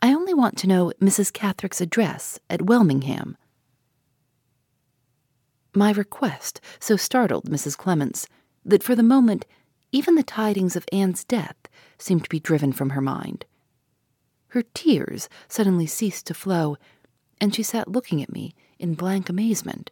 I 0.00 0.14
only 0.14 0.32
want 0.32 0.56
to 0.56 0.68
know 0.68 0.90
Mrs. 1.02 1.30
Catherick's 1.30 1.82
address 1.82 2.40
at 2.48 2.62
Welmingham. 2.62 3.36
My 5.74 5.92
request 5.92 6.62
so 6.78 6.96
startled 6.96 7.44
Mrs. 7.44 7.76
Clements 7.76 8.26
that 8.64 8.82
for 8.82 8.94
the 8.94 9.02
moment 9.02 9.44
even 9.92 10.14
the 10.14 10.22
tidings 10.22 10.76
of 10.76 10.86
Anne's 10.92 11.24
death 11.24 11.56
seemed 11.98 12.24
to 12.24 12.30
be 12.30 12.40
driven 12.40 12.72
from 12.72 12.90
her 12.90 13.00
mind. 13.00 13.44
Her 14.48 14.62
tears 14.62 15.28
suddenly 15.48 15.86
ceased 15.86 16.26
to 16.26 16.34
flow, 16.34 16.76
and 17.40 17.54
she 17.54 17.62
sat 17.62 17.88
looking 17.88 18.22
at 18.22 18.32
me 18.32 18.54
in 18.78 18.94
blank 18.94 19.28
amazement. 19.28 19.90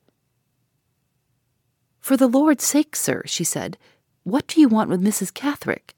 For 2.01 2.17
the 2.17 2.29
Lord's 2.29 2.65
sake, 2.65 2.97
sir, 2.97 3.23
she 3.27 3.45
said, 3.45 3.77
what 4.25 4.47
do 4.47 4.61
you 4.61 4.69
want 4.69 4.91
with 4.91 5.03
Mrs. 5.03 5.33
Catherick? 5.33 5.95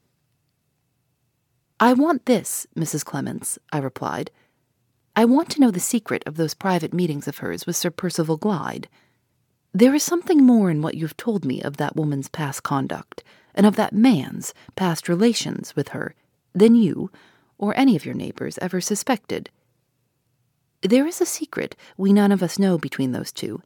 I 1.79 1.93
want 1.93 2.25
this, 2.25 2.67
Mrs. 2.77 3.03
Clements, 3.03 3.59
I 3.73 3.79
replied. 3.79 4.31
I 5.15 5.25
want 5.25 5.49
to 5.49 5.59
know 5.59 5.71
the 5.71 5.79
secret 5.79 6.23
of 6.25 6.35
those 6.35 6.53
private 6.53 6.93
meetings 6.93 7.27
of 7.27 7.39
hers 7.39 7.65
with 7.65 7.75
Sir 7.75 7.89
Percival 7.89 8.37
Glyde. 8.37 8.85
There 9.73 9.93
is 9.93 10.03
something 10.03 10.45
more 10.45 10.69
in 10.69 10.81
what 10.81 10.95
you 10.95 11.05
have 11.05 11.17
told 11.17 11.43
me 11.43 11.61
of 11.61 11.77
that 11.77 11.95
woman's 11.95 12.29
past 12.29 12.63
conduct 12.63 13.23
and 13.53 13.65
of 13.65 13.75
that 13.75 13.93
man's 13.93 14.53
past 14.75 15.09
relations 15.09 15.75
with 15.75 15.89
her 15.89 16.15
than 16.53 16.75
you 16.75 17.11
or 17.57 17.77
any 17.77 17.95
of 17.95 18.05
your 18.05 18.15
neighbors 18.15 18.57
ever 18.59 18.81
suspected. 18.81 19.49
There 20.81 21.05
is 21.05 21.21
a 21.21 21.25
secret 21.25 21.75
we 21.95 22.11
none 22.11 22.31
of 22.31 22.41
us 22.41 22.57
know 22.57 22.77
between 22.77 23.11
those 23.11 23.31
two, 23.31 23.61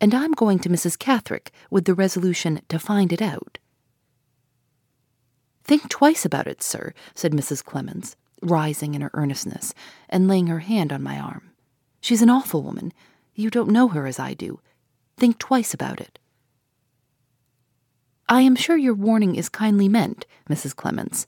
and 0.00 0.14
I'm 0.14 0.32
going 0.32 0.58
to 0.60 0.68
Mrs. 0.68 0.98
Catherick 0.98 1.50
with 1.70 1.84
the 1.84 1.94
resolution 1.94 2.60
to 2.68 2.78
find 2.78 3.12
it 3.12 3.20
out. 3.20 3.58
Think 5.64 5.88
twice 5.88 6.24
about 6.24 6.46
it, 6.46 6.62
sir, 6.62 6.92
said 7.14 7.32
Mrs. 7.32 7.64
Clements, 7.64 8.16
rising 8.42 8.94
in 8.94 9.00
her 9.00 9.10
earnestness 9.14 9.74
and 10.08 10.28
laying 10.28 10.48
her 10.48 10.60
hand 10.60 10.92
on 10.92 11.02
my 11.02 11.18
arm. 11.18 11.50
She's 12.00 12.22
an 12.22 12.30
awful 12.30 12.62
woman. 12.62 12.92
You 13.34 13.48
don't 13.48 13.70
know 13.70 13.88
her 13.88 14.06
as 14.06 14.18
I 14.18 14.34
do. 14.34 14.60
Think 15.16 15.38
twice 15.38 15.72
about 15.72 16.00
it. 16.00 16.18
I 18.32 18.40
am 18.40 18.56
sure 18.56 18.78
your 18.78 18.94
warning 18.94 19.36
is 19.36 19.50
kindly 19.50 19.90
meant, 19.90 20.24
Mrs. 20.48 20.74
Clements, 20.74 21.26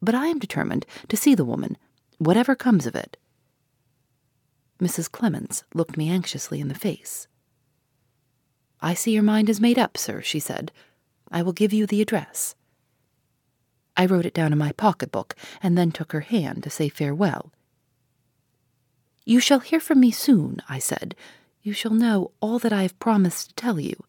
but 0.00 0.14
I 0.14 0.28
am 0.28 0.38
determined 0.38 0.86
to 1.08 1.16
see 1.18 1.34
the 1.34 1.44
woman, 1.44 1.76
whatever 2.16 2.54
comes 2.54 2.86
of 2.86 2.94
it. 2.94 3.18
Mrs. 4.80 5.12
Clements 5.12 5.64
looked 5.74 5.98
me 5.98 6.08
anxiously 6.08 6.58
in 6.58 6.68
the 6.68 6.74
face. 6.74 7.28
I 8.80 8.94
see 8.94 9.12
your 9.12 9.22
mind 9.22 9.50
is 9.50 9.60
made 9.60 9.78
up, 9.78 9.98
sir, 9.98 10.22
she 10.22 10.40
said. 10.40 10.72
I 11.30 11.42
will 11.42 11.52
give 11.52 11.74
you 11.74 11.86
the 11.86 12.00
address. 12.00 12.54
I 13.94 14.06
wrote 14.06 14.24
it 14.24 14.32
down 14.32 14.50
in 14.50 14.58
my 14.58 14.72
pocketbook 14.72 15.36
and 15.62 15.76
then 15.76 15.92
took 15.92 16.12
her 16.12 16.20
hand 16.20 16.62
to 16.62 16.70
say 16.70 16.88
farewell. 16.88 17.52
You 19.26 19.40
shall 19.40 19.60
hear 19.60 19.78
from 19.78 20.00
me 20.00 20.10
soon, 20.10 20.62
I 20.70 20.78
said. 20.78 21.14
You 21.60 21.74
shall 21.74 21.92
know 21.92 22.30
all 22.40 22.58
that 22.60 22.72
I 22.72 22.80
have 22.80 22.98
promised 22.98 23.50
to 23.50 23.54
tell 23.56 23.78
you. 23.78 24.04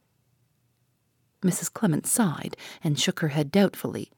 Mrs. 1.42 1.74
Clements 1.74 2.10
sighed 2.10 2.56
and 2.84 3.00
shook 3.00 3.20
her 3.20 3.30
head 3.30 3.52
doubtfully. 3.52 4.12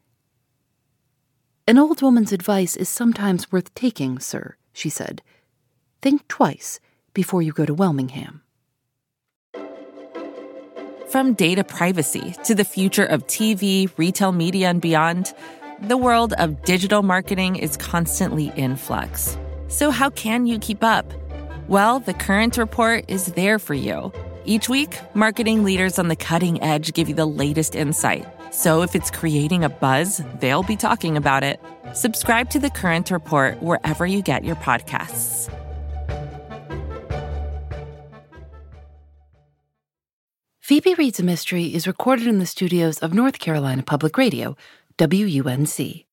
An 1.65 1.77
old 1.77 2.01
woman's 2.01 2.33
advice 2.33 2.75
is 2.75 2.89
sometimes 2.89 3.51
worth 3.51 3.73
taking, 3.73 4.19
sir, 4.19 4.57
she 4.73 4.89
said. 4.89 5.21
Think 6.01 6.27
twice 6.27 6.79
before 7.13 7.41
you 7.41 7.53
go 7.53 7.65
to 7.65 7.73
Welmingham. 7.73 8.41
From 11.07 11.33
data 11.35 11.63
privacy 11.63 12.35
to 12.43 12.55
the 12.55 12.65
future 12.65 13.05
of 13.05 13.27
TV, 13.27 13.89
retail 13.97 14.31
media, 14.31 14.69
and 14.69 14.81
beyond, 14.81 15.33
the 15.79 15.95
world 15.95 16.33
of 16.39 16.63
digital 16.63 17.03
marketing 17.03 17.55
is 17.55 17.77
constantly 17.77 18.51
in 18.55 18.75
flux. 18.75 19.37
So, 19.67 19.91
how 19.91 20.09
can 20.09 20.47
you 20.47 20.57
keep 20.59 20.83
up? 20.83 21.05
Well, 21.67 21.99
the 21.99 22.13
Current 22.13 22.57
Report 22.57 23.05
is 23.07 23.27
there 23.33 23.59
for 23.59 23.73
you. 23.73 24.11
Each 24.45 24.67
week, 24.67 24.99
marketing 25.13 25.63
leaders 25.63 25.97
on 25.97 26.09
the 26.09 26.15
cutting 26.15 26.61
edge 26.61 26.93
give 26.93 27.07
you 27.07 27.15
the 27.15 27.25
latest 27.25 27.75
insight. 27.75 28.27
So, 28.51 28.81
if 28.81 28.93
it's 28.93 29.09
creating 29.09 29.63
a 29.63 29.69
buzz, 29.69 30.21
they'll 30.39 30.63
be 30.63 30.75
talking 30.75 31.17
about 31.17 31.43
it. 31.43 31.61
Subscribe 31.93 32.49
to 32.51 32.59
the 32.59 32.69
Current 32.69 33.09
Report 33.09 33.61
wherever 33.63 34.05
you 34.05 34.21
get 34.21 34.43
your 34.43 34.55
podcasts. 34.57 35.49
Phoebe 40.59 40.93
Reads 40.95 41.19
a 41.19 41.23
Mystery 41.23 41.65
is 41.73 41.87
recorded 41.87 42.27
in 42.27 42.39
the 42.39 42.45
studios 42.45 42.97
of 42.99 43.13
North 43.13 43.39
Carolina 43.39 43.83
Public 43.83 44.17
Radio, 44.17 44.55
WUNC. 44.97 46.05